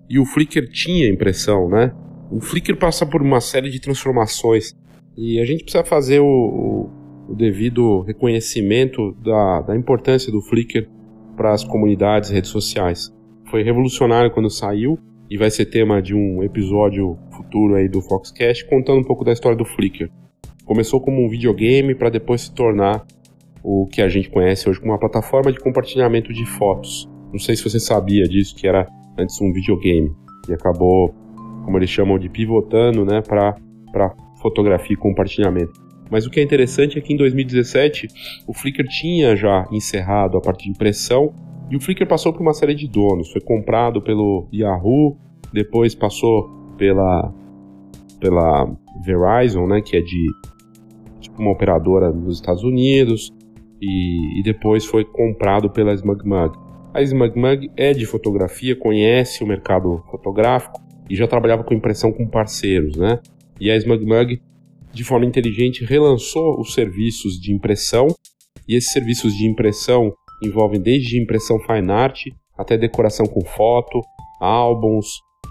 E 0.08 0.18
o 0.18 0.26
Flickr 0.26 0.68
tinha 0.68 1.08
impressão, 1.08 1.68
né? 1.68 1.94
O 2.28 2.40
Flickr 2.40 2.76
passa 2.76 3.06
por 3.06 3.22
uma 3.22 3.40
série 3.40 3.70
de 3.70 3.80
transformações 3.80 4.76
e 5.16 5.40
a 5.40 5.44
gente 5.44 5.62
precisa 5.62 5.84
fazer 5.84 6.18
o, 6.18 6.90
o 7.28 7.34
devido 7.36 8.00
reconhecimento 8.00 9.12
da, 9.22 9.60
da 9.60 9.76
importância 9.76 10.32
do 10.32 10.42
Flickr 10.42 10.88
para 11.36 11.52
as 11.52 11.62
comunidades 11.62 12.30
redes 12.30 12.50
sociais. 12.50 13.14
Foi 13.48 13.62
revolucionário 13.62 14.32
quando 14.32 14.50
saiu 14.50 14.98
e 15.30 15.38
vai 15.38 15.52
ser 15.52 15.66
tema 15.66 16.02
de 16.02 16.16
um 16.16 16.42
episódio 16.42 17.16
futuro 17.30 17.76
aí 17.76 17.88
do 17.88 18.02
Foxcast 18.02 18.68
contando 18.68 18.98
um 18.98 19.04
pouco 19.04 19.24
da 19.24 19.32
história 19.32 19.56
do 19.56 19.64
Flickr. 19.64 20.10
Começou 20.70 21.00
como 21.00 21.20
um 21.26 21.28
videogame 21.28 21.96
para 21.96 22.08
depois 22.08 22.42
se 22.42 22.54
tornar 22.54 23.04
o 23.60 23.88
que 23.88 24.00
a 24.00 24.08
gente 24.08 24.30
conhece 24.30 24.70
hoje 24.70 24.78
como 24.78 24.92
uma 24.92 25.00
plataforma 25.00 25.50
de 25.50 25.58
compartilhamento 25.58 26.32
de 26.32 26.46
fotos. 26.46 27.10
Não 27.32 27.40
sei 27.40 27.56
se 27.56 27.64
você 27.68 27.80
sabia 27.80 28.22
disso, 28.22 28.54
que 28.54 28.68
era 28.68 28.86
antes 29.18 29.40
um 29.40 29.52
videogame 29.52 30.14
e 30.48 30.52
acabou, 30.52 31.12
como 31.64 31.76
eles 31.76 31.90
chamam 31.90 32.20
de 32.20 32.28
pivotando, 32.28 33.04
né, 33.04 33.20
para 33.20 34.14
fotografia 34.40 34.94
e 34.94 34.96
compartilhamento. 34.96 35.72
Mas 36.08 36.24
o 36.24 36.30
que 36.30 36.38
é 36.38 36.42
interessante 36.44 36.96
é 36.96 37.00
que 37.00 37.12
em 37.12 37.16
2017 37.16 38.06
o 38.46 38.54
Flickr 38.54 38.86
tinha 38.86 39.34
já 39.34 39.66
encerrado 39.72 40.38
a 40.38 40.40
parte 40.40 40.66
de 40.66 40.70
impressão 40.70 41.34
e 41.68 41.74
o 41.74 41.80
Flickr 41.80 42.06
passou 42.06 42.32
por 42.32 42.42
uma 42.42 42.54
série 42.54 42.76
de 42.76 42.86
donos. 42.86 43.32
Foi 43.32 43.40
comprado 43.40 44.00
pelo 44.00 44.46
Yahoo, 44.54 45.18
depois 45.52 45.96
passou 45.96 46.48
pela, 46.78 47.34
pela 48.20 48.72
Verizon, 49.04 49.66
né, 49.66 49.80
que 49.80 49.96
é 49.96 50.00
de 50.00 50.28
uma 51.40 51.52
operadora 51.52 52.12
nos 52.12 52.36
Estados 52.36 52.62
Unidos, 52.62 53.32
e, 53.80 54.40
e 54.40 54.42
depois 54.42 54.84
foi 54.84 55.04
comprado 55.04 55.70
pela 55.70 55.92
SmugMug. 55.92 56.56
A 56.92 57.02
SmugMug 57.02 57.70
é 57.76 57.92
de 57.92 58.04
fotografia, 58.04 58.76
conhece 58.76 59.42
o 59.42 59.46
mercado 59.46 60.02
fotográfico 60.10 60.80
e 61.08 61.16
já 61.16 61.26
trabalhava 61.26 61.64
com 61.64 61.74
impressão 61.74 62.12
com 62.12 62.26
parceiros, 62.26 62.96
né? 62.96 63.20
E 63.58 63.70
a 63.70 63.76
SmugMug 63.76 64.40
de 64.92 65.04
forma 65.04 65.26
inteligente, 65.26 65.84
relançou 65.84 66.60
os 66.60 66.74
serviços 66.74 67.34
de 67.40 67.52
impressão, 67.52 68.08
e 68.68 68.76
esses 68.76 68.92
serviços 68.92 69.32
de 69.34 69.46
impressão 69.46 70.12
envolvem 70.42 70.80
desde 70.80 71.20
impressão 71.20 71.58
fine 71.60 71.90
art 71.90 72.24
até 72.56 72.76
decoração 72.76 73.26
com 73.26 73.44
foto, 73.44 74.00
álbuns, 74.40 75.06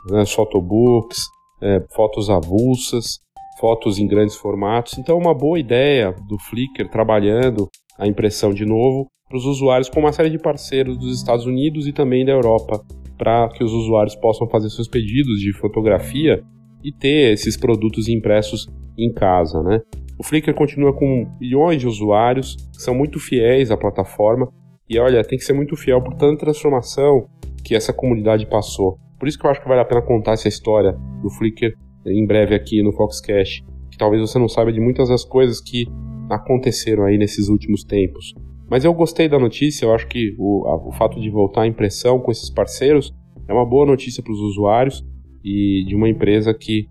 né, 0.10 0.26
photobooks, 0.26 1.20
é, 1.62 1.84
fotos 1.94 2.30
avulsas, 2.30 3.20
fotos 3.60 4.00
em 4.00 4.08
grandes 4.08 4.36
formatos. 4.36 4.98
Então, 4.98 5.18
uma 5.18 5.34
boa 5.34 5.60
ideia 5.60 6.16
do 6.28 6.38
Flickr 6.40 6.90
trabalhando 6.90 7.68
a 7.98 8.08
impressão 8.08 8.54
de 8.54 8.66
novo 8.66 9.08
para 9.28 9.38
os 9.38 9.46
usuários 9.46 9.90
com 9.90 10.00
uma 10.00 10.14
série 10.14 10.30
de 10.30 10.40
parceiros 10.40 10.98
dos 10.98 11.16
Estados 11.16 11.46
Unidos 11.46 11.86
e 11.88 11.94
também 11.94 12.26
da 12.26 12.32
Europa, 12.32 12.82
para 13.18 13.50
que 13.50 13.64
os 13.64 13.72
usuários 13.72 14.16
possam 14.16 14.48
fazer 14.50 14.70
seus 14.70 14.88
pedidos 14.88 15.40
de 15.40 15.54
fotografia 15.54 16.42
e 16.84 16.92
ter 16.92 17.34
esses 17.34 17.58
produtos 17.58 18.08
impressos 18.08 18.68
em 18.98 19.14
casa, 19.14 19.62
né? 19.62 19.82
O 20.18 20.24
Flickr 20.24 20.54
continua 20.54 20.94
com 20.94 21.26
milhões 21.40 21.80
de 21.80 21.88
usuários 21.88 22.56
que 22.56 22.82
são 22.82 22.96
muito 22.96 23.20
fiéis 23.20 23.72
à 23.72 23.78
plataforma 23.78 24.50
e 24.90 24.98
olha, 24.98 25.24
tem 25.24 25.38
que 25.38 25.46
ser 25.46 25.54
muito 25.54 25.76
fiel 25.76 26.02
por 26.02 26.16
tanta 26.16 26.46
transformação 26.46 27.28
que 27.64 27.76
essa 27.76 27.94
comunidade 27.94 28.46
passou. 28.48 28.98
Por 29.20 29.28
isso 29.28 29.38
que 29.38 29.46
eu 29.46 29.52
acho 29.52 29.62
que 29.62 29.68
vale 29.68 29.82
a 29.82 29.86
pena 29.86 30.02
contar 30.02 30.34
essa 30.34 30.48
história 30.48 30.94
do 31.22 31.30
Flickr 31.30 31.74
em 32.06 32.26
breve 32.26 32.56
aqui 32.56 32.82
no 32.82 32.92
Foxcast, 32.92 33.64
que 33.92 33.98
talvez 33.98 34.22
você 34.22 34.40
não 34.40 34.48
saiba 34.48 34.72
de 34.72 34.80
muitas 34.80 35.10
das 35.10 35.24
coisas 35.24 35.62
que 35.62 35.86
aconteceram 36.30 37.06
aí 37.06 37.18
nesses 37.18 37.50
últimos 37.50 37.84
tempos. 37.84 38.34
Mas 38.70 38.86
eu 38.86 38.94
gostei 38.94 39.28
da 39.28 39.40
notícia, 39.40 39.86
eu 39.86 39.94
acho 39.94 40.08
que 40.08 40.36
o, 40.38 40.68
a, 40.68 40.88
o 40.88 40.92
fato 40.92 41.20
de 41.20 41.30
voltar 41.30 41.64
à 41.64 41.68
impressão 41.68 42.20
com 42.20 42.32
esses 42.32 42.50
parceiros 42.50 43.14
é 43.48 43.54
uma 43.54 43.66
boa 43.66 43.86
notícia 43.86 44.22
para 44.22 44.32
os 44.32 44.40
usuários 44.40 45.04
e 45.44 45.84
de 45.88 45.96
uma 45.96 46.08
empresa 46.08 46.54
que 46.54 46.88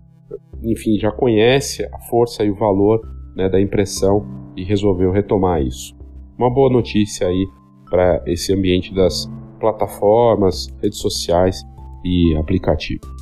enfim, 0.63 0.97
já 0.99 1.11
conhece 1.11 1.83
a 1.85 1.99
força 2.09 2.43
e 2.43 2.49
o 2.49 2.55
valor 2.55 3.01
né, 3.35 3.49
da 3.49 3.59
impressão 3.59 4.25
e 4.55 4.63
resolveu 4.63 5.11
retomar 5.11 5.61
isso. 5.61 5.95
Uma 6.37 6.49
boa 6.49 6.71
notícia 6.71 7.27
aí 7.27 7.47
para 7.89 8.23
esse 8.27 8.53
ambiente 8.53 8.93
das 8.93 9.29
plataformas, 9.59 10.67
redes 10.81 10.99
sociais 10.99 11.61
e 12.03 12.35
aplicativos. 12.37 13.18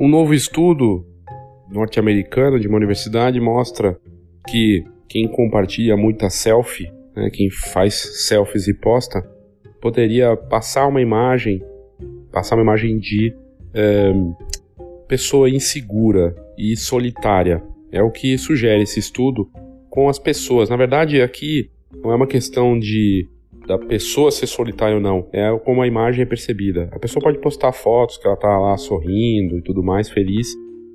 Um 0.00 0.08
novo 0.08 0.32
estudo 0.32 1.06
norte-americano 1.70 2.58
de 2.58 2.66
uma 2.66 2.78
universidade 2.78 3.38
mostra 3.38 4.00
que 4.48 4.84
quem 5.08 5.28
compartilha 5.28 5.96
muita 5.96 6.30
selfie 6.30 6.90
né, 7.14 7.30
quem 7.30 7.50
faz 7.50 8.26
selfies 8.26 8.68
e 8.68 8.74
posta, 8.74 9.20
poderia 9.80 10.36
passar 10.36 10.86
uma 10.86 11.00
imagem, 11.00 11.62
passar 12.32 12.56
uma 12.56 12.62
imagem 12.62 12.98
de 12.98 13.34
é, 13.74 14.12
pessoa 15.08 15.50
insegura 15.50 16.34
e 16.56 16.76
solitária. 16.76 17.62
É 17.92 18.02
o 18.02 18.10
que 18.10 18.38
sugere 18.38 18.82
esse 18.82 19.00
estudo 19.00 19.50
com 19.88 20.08
as 20.08 20.18
pessoas. 20.18 20.68
Na 20.70 20.76
verdade, 20.76 21.20
aqui 21.20 21.70
não 22.02 22.12
é 22.12 22.14
uma 22.14 22.26
questão 22.26 22.78
de 22.78 23.28
da 23.70 23.78
pessoa 23.78 24.32
ser 24.32 24.48
solitária 24.48 24.96
ou 24.96 25.00
não, 25.00 25.28
é 25.32 25.56
como 25.64 25.80
a 25.80 25.86
imagem 25.86 26.22
é 26.22 26.26
percebida. 26.26 26.88
A 26.90 26.98
pessoa 26.98 27.22
pode 27.22 27.38
postar 27.38 27.70
fotos 27.72 28.18
que 28.18 28.26
ela 28.26 28.36
tá 28.36 28.58
lá 28.58 28.76
sorrindo 28.76 29.58
e 29.58 29.62
tudo 29.62 29.80
mais, 29.80 30.08
feliz, 30.08 30.48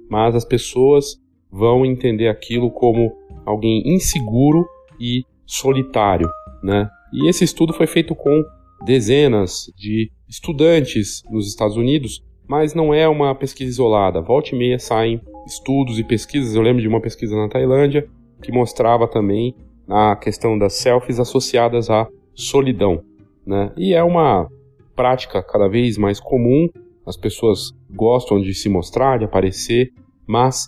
mas 0.10 0.36
as 0.36 0.44
pessoas 0.44 1.16
vão 1.50 1.86
entender 1.86 2.28
aquilo 2.28 2.70
como 2.70 3.16
alguém 3.46 3.82
inseguro 3.86 4.66
e 5.00 5.24
solitário, 5.46 6.30
né? 6.62 6.90
E 7.14 7.30
esse 7.30 7.46
estudo 7.46 7.72
foi 7.72 7.88
feito 7.88 8.14
com 8.14 8.44
dezenas 8.86 9.72
de 9.78 10.12
estudantes 10.28 11.24
nos 11.32 11.48
Estados 11.48 11.78
Unidos 11.78 12.22
mas 12.48 12.74
não 12.74 12.94
é 12.94 13.08
uma 13.08 13.34
pesquisa 13.34 13.70
isolada. 13.70 14.22
Volta 14.22 14.54
e 14.54 14.58
meia 14.58 14.78
saem 14.78 15.20
estudos 15.48 15.98
e 16.00 16.04
pesquisas. 16.04 16.56
Eu 16.56 16.62
lembro 16.62 16.82
de 16.82 16.88
uma 16.88 17.02
pesquisa 17.02 17.36
na 17.36 17.50
Tailândia 17.50 18.08
que 18.42 18.52
mostrava 18.52 19.08
também 19.08 19.56
a 19.88 20.16
questão 20.16 20.58
das 20.58 20.74
selfies 20.74 21.20
associadas 21.20 21.90
à 21.90 22.08
solidão. 22.36 23.02
Né? 23.46 23.72
E 23.78 23.94
é 23.94 24.04
uma 24.04 24.50
prática 24.96 25.42
cada 25.42 25.68
vez 25.68 25.98
mais 25.98 26.20
comum, 26.20 26.68
as 27.06 27.18
pessoas 27.18 27.72
gostam 27.90 28.42
de 28.42 28.54
se 28.54 28.70
mostrar, 28.70 29.20
de 29.20 29.26
aparecer, 29.26 29.92
mas 30.28 30.68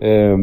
é, 0.00 0.34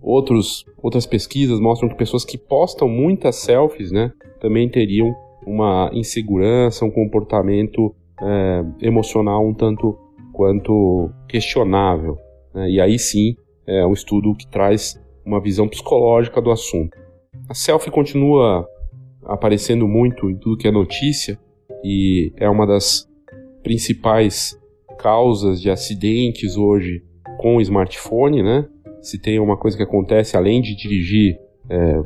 outros, 0.00 0.64
outras 0.82 1.06
pesquisas 1.06 1.60
mostram 1.60 1.88
que 1.88 1.94
pessoas 1.96 2.24
que 2.24 2.36
postam 2.36 2.88
muitas 2.88 3.36
selfies 3.36 3.92
né, 3.92 4.12
também 4.40 4.68
teriam 4.68 5.14
uma 5.46 5.90
insegurança, 5.92 6.84
um 6.84 6.90
comportamento 6.90 7.94
é, 8.20 8.64
emocional 8.80 9.46
um 9.46 9.54
tanto 9.54 9.96
quanto 10.32 11.10
questionável. 11.28 12.16
Né? 12.54 12.70
E 12.70 12.80
aí 12.80 12.98
sim 12.98 13.36
é 13.66 13.84
um 13.86 13.92
estudo 13.92 14.34
que 14.34 14.46
traz 14.46 15.00
uma 15.24 15.40
visão 15.40 15.68
psicológica 15.68 16.40
do 16.40 16.50
assunto. 16.50 16.96
A 17.48 17.54
selfie 17.54 17.90
continua 17.90 18.66
aparecendo 19.28 19.86
muito 19.86 20.30
em 20.30 20.36
tudo 20.36 20.56
que 20.56 20.66
é 20.66 20.72
notícia 20.72 21.38
e 21.84 22.32
é 22.36 22.48
uma 22.48 22.66
das 22.66 23.06
principais 23.62 24.58
causas 24.98 25.60
de 25.60 25.70
acidentes 25.70 26.56
hoje 26.56 27.02
com 27.38 27.56
o 27.56 27.60
smartphone, 27.60 28.42
né? 28.42 28.66
Se 29.00 29.20
tem 29.20 29.38
uma 29.38 29.56
coisa 29.56 29.76
que 29.76 29.82
acontece 29.82 30.36
além 30.36 30.60
de 30.60 30.74
dirigir 30.74 31.38
é, 31.70 32.02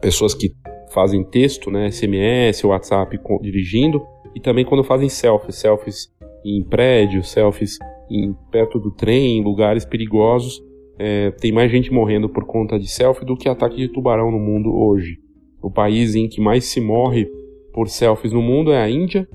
pessoas 0.00 0.34
que 0.34 0.52
fazem 0.92 1.22
texto, 1.24 1.70
né, 1.70 1.90
SMS, 1.90 2.64
WhatsApp 2.64 3.18
dirigindo, 3.40 4.02
e 4.34 4.40
também 4.40 4.64
quando 4.64 4.84
fazem 4.84 5.08
selfies, 5.08 5.56
selfies 5.56 6.12
em 6.44 6.62
prédios, 6.64 7.30
selfies 7.30 7.78
em 8.10 8.34
perto 8.50 8.78
do 8.78 8.90
trem, 8.90 9.38
em 9.38 9.44
lugares 9.44 9.84
perigosos, 9.84 10.60
é, 10.98 11.30
tem 11.30 11.52
mais 11.52 11.70
gente 11.70 11.90
morrendo 11.92 12.28
por 12.28 12.44
conta 12.44 12.78
de 12.78 12.86
selfie 12.86 13.24
do 13.24 13.36
que 13.36 13.48
ataque 13.48 13.76
de 13.76 13.88
tubarão 13.88 14.30
no 14.30 14.38
mundo 14.38 14.74
hoje. 14.74 15.18
O 15.62 15.70
país 15.70 16.14
em 16.14 16.28
que 16.28 16.40
mais 16.40 16.64
se 16.64 16.80
morre 16.80 17.26
por 17.72 17.88
selfies 17.88 18.32
no 18.32 18.42
mundo 18.42 18.72
é 18.72 18.82
a 18.82 18.90
Índia. 18.90 19.28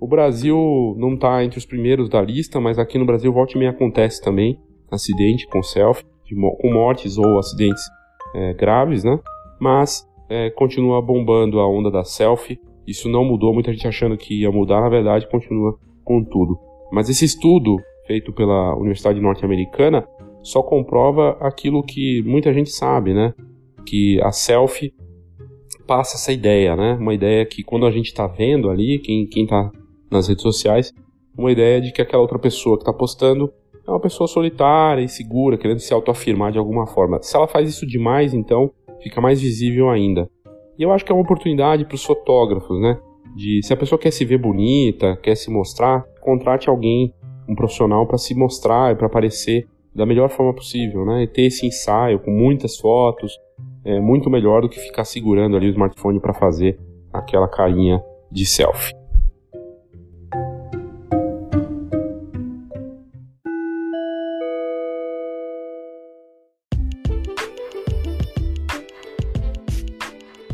O 0.00 0.06
Brasil 0.06 0.94
não 0.96 1.14
está 1.14 1.44
entre 1.44 1.58
os 1.58 1.66
primeiros 1.66 2.08
da 2.08 2.22
lista, 2.22 2.60
mas 2.60 2.78
aqui 2.78 2.98
no 2.98 3.06
Brasil 3.06 3.32
volta 3.32 3.54
e 3.54 3.58
meia 3.58 3.70
acontece 3.70 4.22
também 4.22 4.58
acidente 4.90 5.46
com 5.46 5.62
selfie, 5.62 6.04
com 6.60 6.72
mortes 6.72 7.18
ou 7.18 7.38
acidentes 7.38 7.82
é, 8.34 8.54
graves, 8.54 9.04
né? 9.04 9.18
Mas 9.60 10.06
é, 10.28 10.50
continua 10.50 11.00
bombando 11.02 11.60
a 11.60 11.68
onda 11.68 11.90
da 11.90 12.04
selfie. 12.04 12.60
Isso 12.86 13.08
não 13.08 13.24
mudou, 13.24 13.54
muita 13.54 13.72
gente 13.72 13.86
achando 13.86 14.16
que 14.16 14.40
ia 14.40 14.50
mudar, 14.50 14.80
na 14.80 14.88
verdade 14.88 15.28
continua 15.28 15.78
com 16.04 16.22
tudo. 16.24 16.58
Mas 16.90 17.08
esse 17.08 17.24
estudo 17.24 17.76
feito 18.06 18.32
pela 18.32 18.74
Universidade 18.76 19.20
Norte-Americana 19.20 20.06
só 20.42 20.62
comprova 20.62 21.36
aquilo 21.40 21.82
que 21.82 22.22
muita 22.24 22.52
gente 22.52 22.70
sabe, 22.70 23.14
né? 23.14 23.32
Que 23.86 24.20
a 24.22 24.32
selfie 24.32 24.92
passa 25.86 26.16
essa 26.16 26.32
ideia, 26.32 26.76
né? 26.76 26.94
Uma 26.94 27.14
ideia 27.14 27.44
que 27.44 27.62
quando 27.62 27.86
a 27.86 27.90
gente 27.90 28.06
está 28.06 28.26
vendo 28.26 28.70
ali, 28.70 28.98
quem, 28.98 29.26
quem 29.26 29.46
tá 29.46 29.70
nas 30.10 30.28
redes 30.28 30.42
sociais, 30.42 30.92
uma 31.36 31.50
ideia 31.50 31.80
de 31.80 31.92
que 31.92 32.02
aquela 32.02 32.22
outra 32.22 32.38
pessoa 32.38 32.76
que 32.76 32.82
está 32.82 32.92
postando 32.92 33.52
é 33.86 33.90
uma 33.90 34.00
pessoa 34.00 34.28
solitária, 34.28 35.02
insegura, 35.02 35.58
querendo 35.58 35.80
se 35.80 35.92
autoafirmar 35.92 36.52
de 36.52 36.58
alguma 36.58 36.86
forma. 36.86 37.20
Se 37.22 37.36
ela 37.36 37.48
faz 37.48 37.68
isso 37.68 37.86
demais, 37.86 38.32
então 38.32 38.70
fica 39.02 39.20
mais 39.20 39.40
visível 39.40 39.90
ainda. 39.90 40.28
E 40.78 40.82
eu 40.82 40.92
acho 40.92 41.04
que 41.04 41.12
é 41.12 41.14
uma 41.14 41.22
oportunidade 41.22 41.84
para 41.84 41.94
os 41.94 42.04
fotógrafos, 42.04 42.80
né? 42.80 42.98
De 43.34 43.60
se 43.62 43.72
a 43.72 43.76
pessoa 43.76 43.98
quer 43.98 44.10
se 44.10 44.24
ver 44.24 44.38
bonita, 44.38 45.16
quer 45.16 45.34
se 45.34 45.50
mostrar, 45.50 46.04
contrate 46.20 46.68
alguém, 46.68 47.12
um 47.48 47.54
profissional 47.54 48.06
para 48.06 48.18
se 48.18 48.34
mostrar 48.34 48.92
e 48.92 48.96
para 48.96 49.06
aparecer 49.06 49.66
da 49.94 50.06
melhor 50.06 50.30
forma 50.30 50.54
possível, 50.54 51.04
né? 51.04 51.24
E 51.24 51.26
ter 51.26 51.42
esse 51.42 51.66
ensaio 51.66 52.20
com 52.20 52.30
muitas 52.30 52.76
fotos 52.76 53.38
é 53.84 54.00
muito 54.00 54.30
melhor 54.30 54.62
do 54.62 54.68
que 54.68 54.78
ficar 54.78 55.04
segurando 55.04 55.56
ali 55.56 55.66
o 55.66 55.70
smartphone 55.70 56.20
para 56.20 56.32
fazer 56.32 56.78
aquela 57.12 57.48
carinha 57.48 58.02
de 58.30 58.46
selfie. 58.46 58.94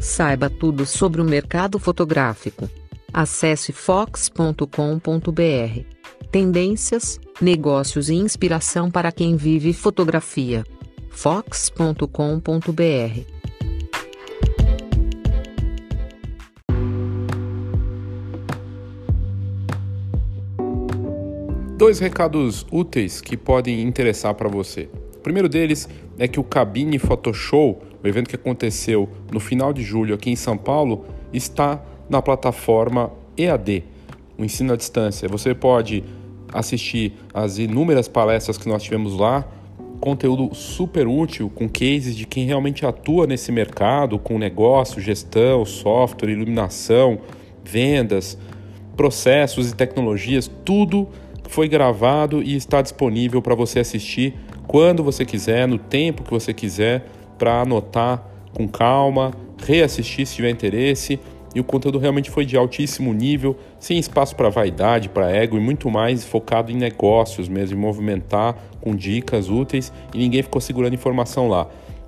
Saiba 0.00 0.50
tudo 0.50 0.84
sobre 0.84 1.20
o 1.20 1.24
mercado 1.24 1.78
fotográfico. 1.78 2.68
Acesse 3.12 3.72
fox.com.br. 3.72 4.62
Tendências, 6.32 7.20
negócios 7.40 8.08
e 8.08 8.14
inspiração 8.14 8.90
para 8.90 9.12
quem 9.12 9.36
vive 9.36 9.72
fotografia. 9.72 10.64
fox.com.br. 11.10 12.02
Dois 21.76 21.98
recados 22.00 22.66
úteis 22.72 23.20
que 23.20 23.36
podem 23.36 23.82
interessar 23.82 24.34
para 24.34 24.48
você. 24.48 24.88
O 25.16 25.20
primeiro 25.20 25.48
deles 25.48 25.88
é 26.18 26.26
que 26.26 26.40
o 26.40 26.44
Cabine 26.44 26.98
Photoshow 26.98 27.82
o 28.02 28.06
evento 28.06 28.28
que 28.28 28.36
aconteceu 28.36 29.08
no 29.32 29.40
final 29.40 29.72
de 29.72 29.82
julho 29.82 30.14
aqui 30.14 30.30
em 30.30 30.36
São 30.36 30.56
Paulo 30.56 31.04
está 31.32 31.82
na 32.08 32.22
plataforma 32.22 33.10
EAD, 33.36 33.84
o 34.38 34.44
ensino 34.44 34.72
à 34.72 34.76
distância. 34.76 35.28
Você 35.28 35.54
pode 35.54 36.04
assistir 36.52 37.14
as 37.34 37.58
inúmeras 37.58 38.08
palestras 38.08 38.56
que 38.56 38.68
nós 38.68 38.82
tivemos 38.82 39.18
lá, 39.18 39.46
conteúdo 39.98 40.54
super 40.54 41.06
útil 41.06 41.50
com 41.54 41.68
cases 41.68 42.16
de 42.16 42.26
quem 42.26 42.46
realmente 42.46 42.86
atua 42.86 43.26
nesse 43.26 43.52
mercado, 43.52 44.18
com 44.18 44.38
negócio, 44.38 45.00
gestão, 45.00 45.64
software, 45.64 46.30
iluminação, 46.30 47.18
vendas, 47.64 48.38
processos 48.96 49.70
e 49.70 49.74
tecnologias, 49.74 50.50
tudo 50.64 51.08
foi 51.48 51.68
gravado 51.68 52.42
e 52.42 52.54
está 52.54 52.82
disponível 52.82 53.40
para 53.40 53.54
você 53.54 53.80
assistir 53.80 54.34
quando 54.66 55.02
você 55.02 55.24
quiser, 55.24 55.66
no 55.66 55.78
tempo 55.78 56.22
que 56.22 56.30
você 56.30 56.52
quiser 56.52 57.06
para 57.38 57.62
anotar 57.62 58.22
com 58.54 58.68
calma, 58.68 59.32
reassistir 59.64 60.26
se 60.26 60.34
tiver 60.36 60.50
interesse. 60.50 61.18
E 61.54 61.60
o 61.60 61.64
conteúdo 61.64 61.98
realmente 61.98 62.30
foi 62.30 62.44
de 62.44 62.56
altíssimo 62.56 63.12
nível, 63.14 63.56
sem 63.80 63.98
espaço 63.98 64.36
para 64.36 64.50
vaidade, 64.50 65.08
para 65.08 65.30
ego 65.30 65.56
e 65.56 65.60
muito 65.60 65.90
mais 65.90 66.22
focado 66.22 66.70
em 66.70 66.76
negócios 66.76 67.48
mesmo, 67.48 67.78
em 67.78 67.80
movimentar 67.80 68.54
com 68.80 68.94
dicas 68.94 69.48
úteis 69.48 69.92
e 70.14 70.18
ninguém 70.18 70.42
ficou 70.42 70.60
segurando 70.60 70.94
informação 70.94 71.48
lá. 71.48 71.66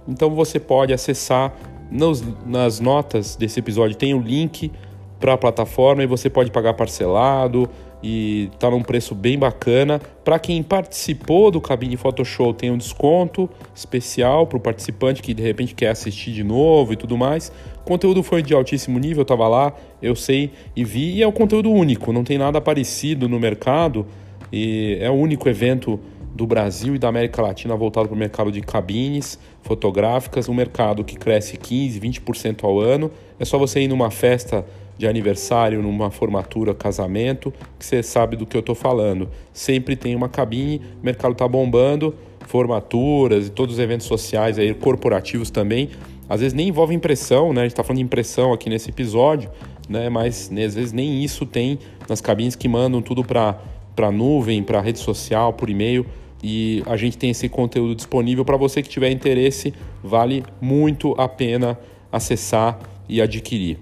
Então 0.08 0.30
você 0.30 0.58
pode 0.58 0.92
acessar 0.92 1.54
nos, 1.90 2.22
nas 2.46 2.80
notas 2.80 3.36
desse 3.36 3.60
episódio, 3.60 3.96
tem 3.96 4.14
o 4.14 4.20
link 4.20 4.70
para 5.18 5.34
a 5.34 5.38
plataforma 5.38 6.02
e 6.02 6.06
você 6.06 6.30
pode 6.30 6.50
pagar 6.50 6.74
parcelado, 6.74 7.68
e 8.02 8.48
está 8.52 8.70
num 8.70 8.82
preço 8.82 9.14
bem 9.14 9.38
bacana. 9.38 10.00
Para 10.24 10.38
quem 10.38 10.62
participou 10.62 11.50
do 11.50 11.60
Cabine 11.60 11.96
Photoshop, 11.96 12.58
tem 12.58 12.70
um 12.70 12.76
desconto 12.76 13.48
especial 13.74 14.46
para 14.46 14.56
o 14.56 14.60
participante 14.60 15.22
que 15.22 15.34
de 15.34 15.42
repente 15.42 15.74
quer 15.74 15.88
assistir 15.88 16.32
de 16.32 16.42
novo 16.42 16.92
e 16.92 16.96
tudo 16.96 17.16
mais. 17.16 17.52
O 17.80 17.84
conteúdo 17.84 18.22
foi 18.22 18.42
de 18.42 18.54
altíssimo 18.54 18.98
nível, 18.98 19.22
estava 19.22 19.46
lá, 19.48 19.72
eu 20.00 20.14
sei 20.16 20.50
e 20.74 20.84
vi, 20.84 21.16
e 21.16 21.22
é 21.22 21.28
um 21.28 21.32
conteúdo 21.32 21.70
único, 21.70 22.12
não 22.12 22.24
tem 22.24 22.38
nada 22.38 22.60
parecido 22.60 23.28
no 23.28 23.38
mercado. 23.38 24.06
E 24.52 24.98
é 25.00 25.10
o 25.10 25.14
único 25.14 25.48
evento 25.48 26.00
do 26.34 26.46
Brasil 26.46 26.94
e 26.94 26.98
da 26.98 27.08
América 27.08 27.42
Latina 27.42 27.74
voltado 27.76 28.08
para 28.08 28.14
o 28.14 28.18
mercado 28.18 28.52
de 28.52 28.60
cabines 28.60 29.38
fotográficas, 29.62 30.48
um 30.48 30.54
mercado 30.54 31.04
que 31.04 31.16
cresce 31.16 31.56
15, 31.56 32.00
20% 32.00 32.64
ao 32.64 32.78
ano. 32.78 33.10
É 33.38 33.44
só 33.44 33.58
você 33.58 33.80
ir 33.80 33.88
numa 33.88 34.10
festa 34.10 34.64
de 34.96 35.06
aniversário, 35.06 35.82
numa 35.82 36.10
formatura, 36.10 36.74
casamento, 36.74 37.52
que 37.78 37.84
você 37.84 38.02
sabe 38.02 38.36
do 38.36 38.46
que 38.46 38.56
eu 38.56 38.60
estou 38.60 38.74
falando. 38.74 39.28
Sempre 39.52 39.96
tem 39.96 40.14
uma 40.14 40.28
cabine, 40.28 40.82
o 41.00 41.04
mercado 41.04 41.32
está 41.32 41.48
bombando, 41.48 42.14
formaturas 42.46 43.46
e 43.46 43.50
todos 43.50 43.76
os 43.76 43.80
eventos 43.80 44.06
sociais 44.06 44.58
aí, 44.58 44.74
corporativos 44.74 45.50
também. 45.50 45.90
Às 46.28 46.40
vezes 46.40 46.52
nem 46.52 46.68
envolve 46.68 46.94
impressão, 46.94 47.52
né? 47.52 47.62
A 47.62 47.64
gente 47.64 47.72
está 47.72 47.82
falando 47.82 47.98
de 47.98 48.04
impressão 48.04 48.52
aqui 48.52 48.68
nesse 48.68 48.90
episódio, 48.90 49.50
né? 49.88 50.08
Mas 50.08 50.50
né, 50.50 50.64
às 50.64 50.74
vezes 50.74 50.92
nem 50.92 51.24
isso 51.24 51.46
tem 51.46 51.78
nas 52.08 52.20
cabines 52.20 52.54
que 52.54 52.68
mandam 52.68 53.02
tudo 53.02 53.24
para 53.24 53.58
para 53.96 54.10
nuvem, 54.10 54.62
para 54.62 54.80
rede 54.80 54.98
social, 54.98 55.52
por 55.52 55.68
e-mail 55.68 56.06
e 56.42 56.82
a 56.86 56.96
gente 56.96 57.18
tem 57.18 57.30
esse 57.30 57.48
conteúdo 57.48 57.94
disponível 57.94 58.44
para 58.44 58.56
você 58.56 58.82
que 58.82 58.88
tiver 58.88 59.10
interesse, 59.10 59.74
vale 60.02 60.42
muito 60.60 61.14
a 61.18 61.28
pena 61.28 61.78
acessar 62.10 62.78
e 63.08 63.20
adquirir. 63.20 63.78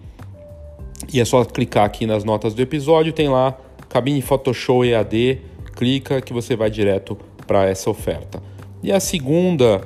E 1.12 1.20
é 1.20 1.24
só 1.24 1.44
clicar 1.44 1.84
aqui 1.84 2.06
nas 2.06 2.24
notas 2.24 2.54
do 2.54 2.60
episódio, 2.60 3.12
tem 3.12 3.28
lá 3.28 3.56
Cabine 3.88 4.20
Photoshop 4.20 4.88
EAD, 4.88 5.40
clica 5.74 6.20
que 6.20 6.32
você 6.32 6.56
vai 6.56 6.70
direto 6.70 7.16
para 7.46 7.66
essa 7.68 7.88
oferta. 7.88 8.42
E 8.82 8.92
a 8.92 9.00
segunda 9.00 9.80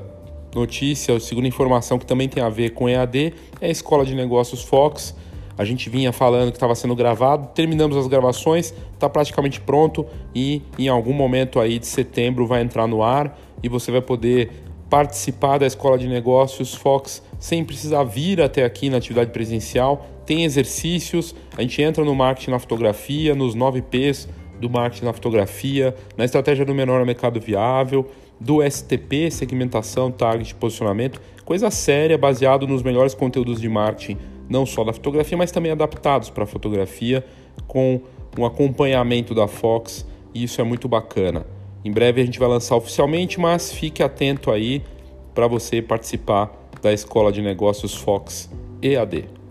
notícia, 0.55 1.15
a 1.15 1.21
segunda 1.21 1.49
informação 1.49 1.99
que 1.99 2.07
também 2.07 2.29
tem 2.29 2.43
a 2.43 2.49
ver 2.49 2.71
com 2.71 2.89
EAD 2.89 3.35
é 3.61 3.67
a 3.67 3.71
Escola 3.71 4.05
de 4.05 4.15
Negócios 4.15 4.63
Fox. 4.63 5.15
A 5.57 5.65
gente 5.65 5.91
vinha 5.91 6.13
falando 6.13 6.51
que 6.51 6.57
estava 6.57 6.75
sendo 6.75 6.95
gravado, 6.95 7.49
terminamos 7.55 7.97
as 7.97 8.07
gravações, 8.07 8.75
está 8.95 9.09
praticamente 9.09 9.61
pronto 9.61 10.07
e 10.35 10.63
em 10.79 10.89
algum 10.89 11.13
momento 11.13 11.61
aí 11.61 11.79
de 11.79 11.87
setembro 11.87 12.47
vai 12.47 12.63
entrar 12.63 12.87
no 12.87 13.03
ar 13.03 13.39
e 13.63 13.69
você 13.69 13.91
vai 13.91 14.01
poder 14.01 14.51
participar 14.89 15.59
da 15.59 15.67
Escola 15.67 15.97
de 15.97 16.07
Negócios 16.07 16.75
Fox 16.75 17.23
sem 17.39 17.65
precisar 17.65 18.05
vir 18.05 18.41
até 18.41 18.65
aqui 18.65 18.91
na 18.91 18.99
atividade 18.99 19.31
presencial. 19.31 20.07
Tem 20.27 20.45
exercícios, 20.45 21.35
a 21.57 21.63
gente 21.63 21.81
entra 21.81 22.05
no 22.05 22.15
marketing 22.15 22.51
na 22.51 22.59
fotografia, 22.59 23.35
nos 23.35 23.55
9 23.55 23.83
P's 23.83 24.29
do 24.61 24.71
marketing 24.71 25.07
na 25.07 25.13
fotografia, 25.13 25.95
na 26.17 26.25
estratégia 26.25 26.65
do 26.65 26.75
menor 26.75 27.05
mercado 27.05 27.41
viável, 27.41 28.09
do 28.39 28.63
STP, 28.63 29.31
segmentação, 29.31 30.11
target, 30.11 30.55
posicionamento, 30.55 31.21
coisa 31.45 31.71
séria 31.71 32.17
baseado 32.17 32.67
nos 32.67 32.83
melhores 32.83 33.15
conteúdos 33.15 33.61
de 33.61 33.69
marketing, 33.69 34.19
não 34.53 34.67
só 34.67 34.85
da 34.85 34.93
fotografia, 34.93 35.37
mas 35.37 35.51
também 35.51 35.73
adaptados 35.73 36.29
para 36.29 36.45
a 36.45 36.47
fotografia, 36.47 37.25
com 37.67 38.01
um 38.39 38.45
acompanhamento 38.45 39.35
da 39.35 39.49
Fox, 39.49 40.07
e 40.35 40.45
isso 40.45 40.61
é 40.61 40.65
muito 40.65 40.87
bacana. 40.87 41.47
Em 41.85 41.91
breve 41.91 42.21
a 42.21 42.25
gente 42.25 42.39
vai 42.39 42.49
lançar 42.49 42.77
oficialmente, 42.77 43.41
mas 43.41 43.73
fique 43.73 44.03
atento 44.03 44.51
aí 44.51 44.83
para 45.35 45.47
você 45.47 45.81
participar 45.81 46.53
da 46.81 46.93
Escola 46.93 47.33
de 47.33 47.41
Negócios 47.41 47.95
Fox 47.95 48.51
EAD. 48.83 49.42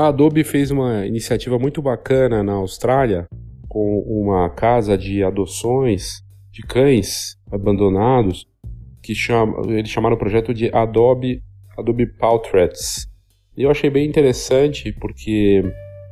A 0.00 0.06
Adobe 0.06 0.42
fez 0.44 0.70
uma 0.70 1.04
iniciativa 1.04 1.58
muito 1.58 1.82
bacana 1.82 2.42
na 2.42 2.54
Austrália 2.54 3.28
com 3.68 3.98
uma 4.06 4.48
casa 4.48 4.96
de 4.96 5.22
adoções 5.22 6.22
de 6.50 6.62
cães 6.62 7.36
abandonados 7.52 8.46
que 9.02 9.14
chama, 9.14 9.60
eles 9.70 9.90
chamaram 9.90 10.16
o 10.16 10.18
projeto 10.18 10.54
de 10.54 10.74
Adobe 10.74 11.42
Adobe 11.76 12.06
Portraits. 12.06 13.06
E 13.54 13.64
eu 13.64 13.70
achei 13.70 13.90
bem 13.90 14.08
interessante 14.08 14.90
porque 14.90 15.62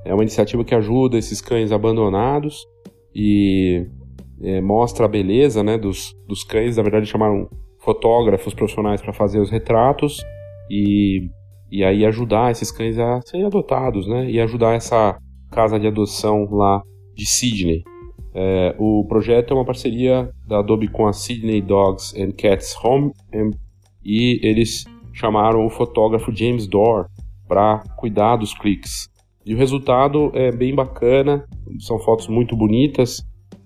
é 0.05 0.13
uma 0.13 0.23
iniciativa 0.23 0.63
que 0.63 0.75
ajuda 0.75 1.17
esses 1.17 1.41
cães 1.41 1.73
abandonados 1.73 2.67
e 3.15 3.87
é, 4.43 4.61
mostra 4.61 5.07
a 5.07 5.09
beleza 5.09 5.63
né, 5.63 5.79
dos, 5.79 6.15
dos 6.27 6.45
cães. 6.45 6.77
Na 6.77 6.83
verdade, 6.83 7.07
chamaram 7.07 7.49
fotógrafos 7.79 8.53
profissionais 8.53 9.01
para 9.01 9.15
fazer 9.15 9.41
os 9.41 9.51
retratos 9.51 10.23
e 10.71 11.31
e 11.71 11.85
aí 11.85 12.05
ajudar 12.05 12.51
esses 12.51 12.71
cães 12.71 12.99
a 12.99 13.21
serem 13.23 13.47
adotados, 13.47 14.07
né? 14.07 14.31
E 14.31 14.41
ajudar 14.41 14.75
essa 14.75 15.19
casa 15.51 15.79
de 15.79 15.87
adoção 15.87 16.49
lá 16.51 16.83
de 17.15 17.27
Sydney. 17.27 17.83
É, 18.35 18.75
o 18.79 19.05
projeto 19.09 19.53
é 19.53 19.57
uma 19.57 19.65
parceria 19.65 20.31
da 20.47 20.59
Adobe 20.59 20.89
com 20.89 21.07
a 21.07 21.13
Sydney 21.13 21.61
Dogs 21.61 22.15
and 22.21 22.33
Cats 22.33 22.75
Home 22.83 23.13
e 24.05 24.39
eles 24.43 24.85
chamaram 25.13 25.67
o 25.67 25.71
fotógrafo 25.71 26.35
James 26.35 26.67
Dorr 26.67 27.07
para 27.49 27.83
cuidar 27.97 28.37
dos 28.37 28.55
cliques. 28.55 29.09
E 29.45 29.55
o 29.55 29.59
resultado 29.59 30.31
é 30.35 30.53
bem 30.53 30.75
bacana, 30.75 31.45
são 31.81 31.99
fotos 31.99 32.29
muito 32.29 32.55
bonitas 32.55 33.23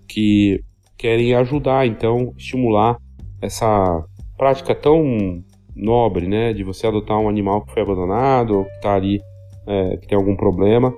que 0.08 0.60
querem 0.96 1.34
ajudar, 1.34 1.86
então, 1.86 2.32
estimular 2.36 2.96
essa 3.40 4.04
prática 4.38 4.74
tão 4.74 5.42
nobre, 5.74 6.28
né, 6.28 6.52
de 6.52 6.62
você 6.62 6.86
adotar 6.86 7.18
um 7.18 7.28
animal 7.28 7.64
que 7.64 7.72
foi 7.72 7.82
abandonado 7.82 8.58
ou 8.58 8.64
que 8.64 8.72
está 8.72 8.94
ali, 8.94 9.20
é, 9.66 9.96
que 9.96 10.06
tem 10.06 10.16
algum 10.16 10.36
problema. 10.36 10.92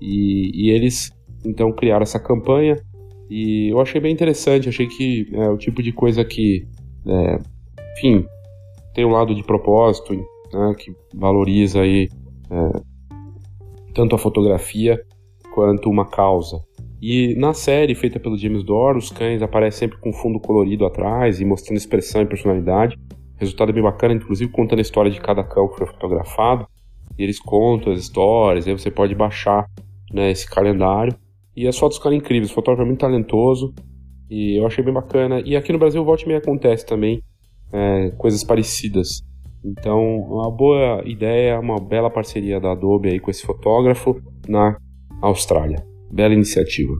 E, 0.00 0.50
e, 0.54 0.70
eles 0.70 1.10
então 1.44 1.72
criaram 1.72 2.02
essa 2.02 2.18
campanha 2.18 2.76
e 3.28 3.68
eu 3.70 3.80
achei 3.80 4.00
bem 4.00 4.12
interessante. 4.12 4.68
Achei 4.68 4.86
que 4.86 5.28
é 5.32 5.48
o 5.48 5.58
tipo 5.58 5.82
de 5.82 5.92
coisa 5.92 6.24
que, 6.24 6.66
é, 7.06 7.38
enfim, 7.96 8.24
tem 8.94 9.04
um 9.04 9.10
lado 9.10 9.34
de 9.34 9.42
propósito, 9.42 10.14
né, 10.14 10.74
que 10.78 10.92
valoriza 11.14 11.80
aí 11.80 12.08
é, 12.50 12.80
tanto 13.94 14.14
a 14.14 14.18
fotografia 14.18 15.00
quanto 15.54 15.90
uma 15.90 16.06
causa. 16.06 16.60
E 17.02 17.34
na 17.36 17.54
série 17.54 17.94
feita 17.94 18.20
pelo 18.20 18.36
James 18.36 18.62
Dorr, 18.62 18.96
os 18.96 19.10
cães 19.10 19.40
aparecem 19.40 19.88
sempre 19.88 19.98
com 19.98 20.12
fundo 20.12 20.38
colorido 20.38 20.84
atrás 20.84 21.40
e 21.40 21.44
mostrando 21.44 21.78
expressão 21.78 22.22
e 22.22 22.26
personalidade. 22.26 22.96
Resultado 23.40 23.72
bem 23.72 23.82
bacana, 23.82 24.12
inclusive 24.12 24.52
contando 24.52 24.80
a 24.80 24.82
história 24.82 25.10
de 25.10 25.18
cada 25.18 25.42
cão 25.42 25.66
que 25.66 25.78
foi 25.78 25.86
fotografado. 25.86 26.68
E 27.18 27.22
eles 27.22 27.40
contam 27.40 27.90
as 27.90 27.98
histórias, 27.98 28.68
aí 28.68 28.72
você 28.72 28.90
pode 28.90 29.14
baixar 29.14 29.66
né, 30.12 30.30
esse 30.30 30.48
calendário. 30.48 31.16
E 31.56 31.66
as 31.66 31.78
fotos 31.78 31.96
ficaram 31.96 32.16
incríveis, 32.16 32.50
o 32.50 32.54
fotógrafo 32.54 32.82
é 32.82 32.86
muito 32.86 33.00
talentoso. 33.00 33.74
E 34.28 34.60
eu 34.60 34.66
achei 34.66 34.84
bem 34.84 34.92
bacana. 34.92 35.40
E 35.40 35.56
aqui 35.56 35.72
no 35.72 35.78
Brasil, 35.78 36.04
volte 36.04 36.24
e 36.24 36.28
meia 36.28 36.38
acontece 36.38 36.84
também 36.84 37.22
é, 37.72 38.10
coisas 38.10 38.44
parecidas. 38.44 39.22
Então, 39.64 40.18
uma 40.20 40.50
boa 40.50 41.02
ideia, 41.06 41.58
uma 41.58 41.80
bela 41.80 42.10
parceria 42.10 42.60
da 42.60 42.72
Adobe 42.72 43.08
aí 43.08 43.18
com 43.18 43.30
esse 43.30 43.42
fotógrafo 43.42 44.20
na 44.46 44.76
Austrália. 45.22 45.82
Bela 46.10 46.34
iniciativa. 46.34 46.92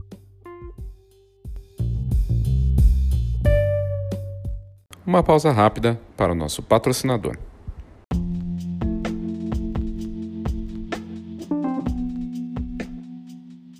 Uma 5.11 5.23
pausa 5.23 5.51
rápida 5.51 5.99
para 6.15 6.31
o 6.31 6.35
nosso 6.35 6.63
patrocinador. 6.63 7.35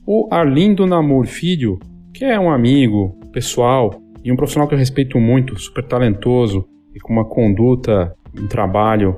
O 0.06 0.28
Arlindo 0.30 0.86
Namur 0.86 1.26
Filho, 1.26 1.80
que 2.14 2.26
é 2.26 2.38
um 2.38 2.52
amigo 2.52 3.18
pessoal 3.32 3.92
e 4.22 4.30
um 4.30 4.36
profissional 4.36 4.68
que 4.68 4.74
eu 4.74 4.78
respeito 4.78 5.18
muito, 5.22 5.58
super 5.58 5.88
talentoso 5.88 6.68
e 6.94 7.00
com 7.00 7.14
uma 7.14 7.24
conduta, 7.24 8.14
um 8.38 8.48
trabalho 8.48 9.16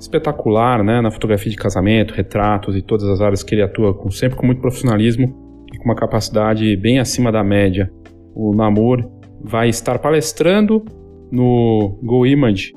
espetacular, 0.00 0.82
né, 0.82 1.00
na 1.00 1.12
fotografia 1.12 1.52
de 1.52 1.56
casamento, 1.56 2.12
retratos 2.12 2.74
e 2.74 2.82
todas 2.82 3.06
as 3.06 3.20
áreas 3.20 3.44
que 3.44 3.54
ele 3.54 3.62
atua, 3.62 3.94
com, 3.94 4.10
sempre 4.10 4.36
com 4.36 4.44
muito 4.44 4.60
profissionalismo 4.60 5.32
e 5.72 5.78
com 5.78 5.84
uma 5.84 5.94
capacidade 5.94 6.76
bem 6.76 6.98
acima 6.98 7.30
da 7.30 7.44
média. 7.44 7.88
O 8.34 8.52
Namur 8.52 9.08
vai 9.40 9.68
estar 9.68 10.00
palestrando 10.00 10.84
no 11.32 11.98
Go 12.02 12.26
Image, 12.26 12.74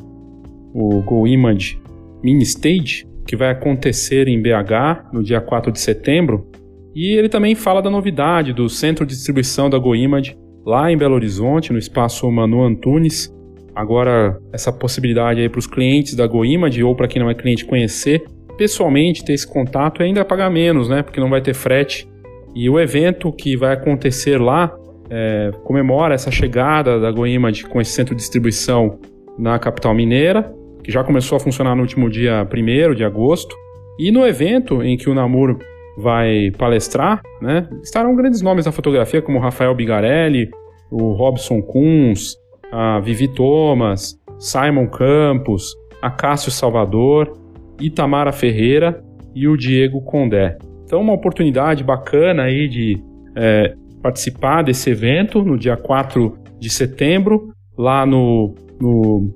o 0.74 1.02
Go 1.02 1.28
Image 1.28 1.80
Mini 2.24 2.44
Stage, 2.44 3.06
que 3.28 3.36
vai 3.36 3.50
acontecer 3.52 4.28
em 4.28 4.42
BH 4.42 5.12
no 5.12 5.22
dia 5.22 5.42
4 5.42 5.72
de 5.72 5.80
setembro. 5.80 6.48
E 6.96 7.12
ele 7.18 7.28
também 7.28 7.54
fala 7.54 7.82
da 7.82 7.90
novidade 7.90 8.54
do 8.54 8.70
centro 8.70 9.06
de 9.06 9.14
distribuição 9.14 9.70
da 9.70 9.78
Go 9.78 9.94
Image 9.96 10.38
lá 10.66 10.90
em 10.92 10.98
Belo 10.98 11.16
Horizonte, 11.16 11.74
no 11.74 11.78
espaço 11.78 12.32
Manu 12.32 12.64
Antunes. 12.64 13.32
Agora, 13.76 14.40
essa 14.54 14.72
possibilidade 14.72 15.42
aí 15.42 15.50
para 15.50 15.60
os 15.60 15.68
clientes 15.68 16.16
da 16.16 16.26
Go 16.26 16.46
Image 16.46 16.82
ou 16.82 16.96
para 16.96 17.08
quem 17.08 17.22
não 17.22 17.30
é 17.30 17.36
cliente 17.36 17.66
conhecer 17.66 18.24
pessoalmente, 18.58 19.24
ter 19.24 19.34
esse 19.34 19.46
contato 19.46 20.02
e 20.02 20.06
ainda 20.06 20.24
pagar 20.24 20.50
menos, 20.50 20.88
né? 20.88 21.04
Porque 21.04 21.20
não 21.20 21.30
vai 21.30 21.42
ter 21.42 21.54
frete. 21.54 22.08
E 22.56 22.70
o 22.70 22.80
evento 22.80 23.32
que 23.34 23.58
vai 23.58 23.74
acontecer 23.74 24.40
lá 24.40 24.74
é, 25.10 25.52
comemora 25.64 26.14
essa 26.14 26.32
chegada 26.32 27.00
da 27.00 27.12
GoImage 27.12 27.66
com 27.66 27.80
esse 27.80 27.92
centro 27.92 28.16
de 28.16 28.22
distribuição 28.22 29.00
na 29.38 29.60
capital 29.60 29.94
mineira, 29.94 30.54
que 30.84 30.92
já 30.92 31.04
começou 31.04 31.36
a 31.36 31.40
funcionar 31.40 31.76
no 31.76 31.82
último 31.82 32.10
dia 32.10 32.46
1 32.46 32.94
de 32.96 33.04
agosto. 33.04 33.56
E 34.00 34.12
no 34.12 34.26
evento 34.26 34.84
em 34.84 34.98
que 34.98 35.10
o 35.10 35.14
Namur 35.14 35.58
vai 35.98 36.52
palestrar, 36.58 37.22
né, 37.42 37.68
estarão 37.82 38.16
grandes 38.16 38.42
nomes 38.42 38.66
da 38.66 38.72
fotografia, 38.72 39.22
como 39.22 39.40
Rafael 39.40 39.74
Bigarelli, 39.74 40.50
o 40.92 41.14
Robson 41.14 41.62
Kunz, 41.62 42.36
a 42.72 43.00
Vivi 43.00 43.28
Thomas, 43.28 44.20
Simon 44.38 44.88
Campos, 44.88 45.74
a 46.02 46.10
Cássio 46.10 46.52
Salvador, 46.52 47.32
Itamara 47.80 48.32
Ferreira 48.32 49.02
e 49.34 49.48
o 49.48 49.56
Diego 49.56 50.02
Condé. 50.02 50.58
Então, 50.84 51.02
uma 51.02 51.14
oportunidade 51.14 51.84
bacana 51.84 52.44
aí 52.44 52.68
de 52.68 53.02
é, 53.36 53.74
participar 54.06 54.62
desse 54.62 54.92
evento 54.92 55.44
no 55.44 55.58
dia 55.58 55.76
4 55.76 56.38
de 56.60 56.70
setembro, 56.70 57.52
lá 57.76 58.06
no, 58.06 58.54
no, 58.80 59.34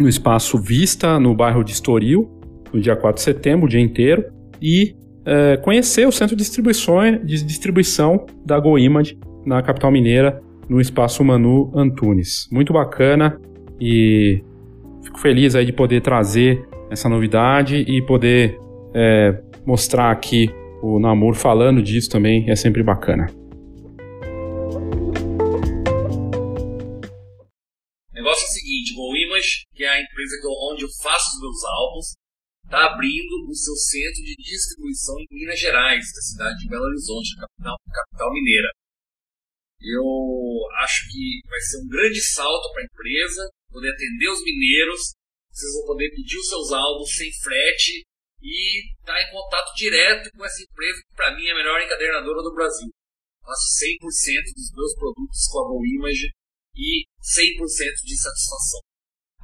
no 0.00 0.08
Espaço 0.08 0.56
Vista, 0.56 1.20
no 1.20 1.34
bairro 1.34 1.62
de 1.62 1.72
Estoril, 1.72 2.26
no 2.72 2.80
dia 2.80 2.96
4 2.96 3.16
de 3.16 3.20
setembro, 3.20 3.66
o 3.66 3.68
dia 3.68 3.82
inteiro, 3.82 4.24
e 4.62 4.96
é, 5.26 5.58
conhecer 5.58 6.08
o 6.08 6.10
centro 6.10 6.34
de 6.34 6.42
distribuição, 6.42 7.02
de 7.22 7.44
distribuição 7.44 8.24
da 8.46 8.58
GoImage 8.58 9.18
na 9.44 9.60
capital 9.60 9.92
mineira, 9.92 10.40
no 10.70 10.80
Espaço 10.80 11.22
Manu 11.22 11.70
Antunes. 11.74 12.48
Muito 12.50 12.72
bacana 12.72 13.38
e 13.78 14.42
fico 15.04 15.20
feliz 15.20 15.54
aí 15.54 15.66
de 15.66 15.72
poder 15.72 16.00
trazer 16.00 16.66
essa 16.90 17.10
novidade 17.10 17.76
e 17.76 18.00
poder 18.06 18.58
é, 18.94 19.38
mostrar 19.66 20.10
aqui 20.10 20.48
o 20.82 20.98
Namor 20.98 21.34
falando 21.34 21.82
disso 21.82 22.08
também, 22.08 22.48
é 22.48 22.56
sempre 22.56 22.82
bacana. 22.82 23.26
Que 29.74 29.84
é 29.84 29.88
a 29.88 30.00
empresa 30.00 30.38
que 30.40 30.46
eu, 30.46 30.54
onde 30.72 30.84
eu 30.84 30.92
faço 31.02 31.36
os 31.36 31.40
meus 31.40 31.64
álbuns, 31.64 32.06
está 32.64 32.86
abrindo 32.86 33.34
o 33.48 33.54
seu 33.54 33.74
centro 33.76 34.22
de 34.22 34.34
distribuição 34.36 35.14
em 35.20 35.26
Minas 35.30 35.60
Gerais, 35.60 36.04
da 36.14 36.22
cidade 36.22 36.58
de 36.58 36.68
Belo 36.68 36.84
Horizonte, 36.84 37.36
capital, 37.36 37.76
capital 37.92 38.32
mineira. 38.32 38.68
Eu 39.82 40.06
acho 40.80 41.10
que 41.10 41.40
vai 41.48 41.60
ser 41.60 41.78
um 41.82 41.88
grande 41.88 42.20
salto 42.22 42.72
para 42.72 42.82
a 42.82 42.86
empresa, 42.86 43.50
poder 43.70 43.90
atender 43.90 44.28
os 44.28 44.42
mineiros, 44.44 45.14
vocês 45.50 45.72
vão 45.74 45.86
poder 45.86 46.08
pedir 46.10 46.38
os 46.38 46.48
seus 46.48 46.72
álbuns 46.72 47.12
sem 47.12 47.30
frete 47.42 48.06
e 48.40 48.88
estar 48.98 49.14
tá 49.14 49.22
em 49.22 49.30
contato 49.30 49.74
direto 49.76 50.30
com 50.32 50.44
essa 50.44 50.62
empresa 50.62 51.02
que 51.02 51.14
para 51.14 51.36
mim 51.36 51.46
é 51.46 51.52
a 51.52 51.56
melhor 51.56 51.80
encadernadora 51.82 52.42
do 52.42 52.54
Brasil. 52.54 52.88
Faço 53.42 53.84
100% 53.84 54.54
dos 54.54 54.72
meus 54.72 54.94
produtos 54.94 55.46
com 55.50 55.58
a 55.58 55.68
Go 55.68 55.84
Image 55.84 56.30
e 56.74 57.04
100% 57.20 57.66
de 58.04 58.16
satisfação. 58.16 58.80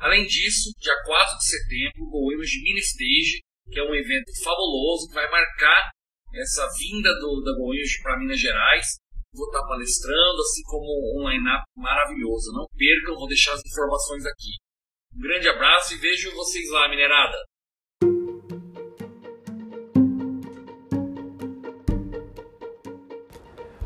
Além 0.01 0.25
disso, 0.27 0.71
dia 0.79 0.95
4 1.05 1.39
de 1.39 1.45
setembro, 1.45 2.09
o 2.13 2.33
Image 2.33 2.63
Mini 2.63 2.81
Stage, 2.81 3.43
que 3.71 3.79
é 3.79 3.83
um 3.83 3.95
evento 3.95 4.31
fabuloso 4.43 5.09
que 5.09 5.15
vai 5.15 5.29
marcar 5.31 5.91
essa 6.35 6.69
vinda 6.79 7.13
do, 7.19 7.43
da 7.43 7.53
Image 7.53 8.03
para 8.03 8.19
Minas 8.19 8.41
Gerais. 8.41 8.99
Vou 9.33 9.47
estar 9.47 9.67
palestrando, 9.67 10.41
assim 10.41 10.63
como 10.65 10.87
um 11.21 11.29
line-up 11.29 11.65
maravilhoso. 11.77 12.53
Não 12.53 12.67
percam, 12.77 13.17
vou 13.17 13.29
deixar 13.29 13.53
as 13.53 13.65
informações 13.65 14.25
aqui. 14.25 14.55
Um 15.15 15.21
grande 15.21 15.49
abraço 15.49 15.95
e 15.95 15.99
vejo 15.99 16.35
vocês 16.35 16.71
lá, 16.71 16.89
minerada! 16.89 17.37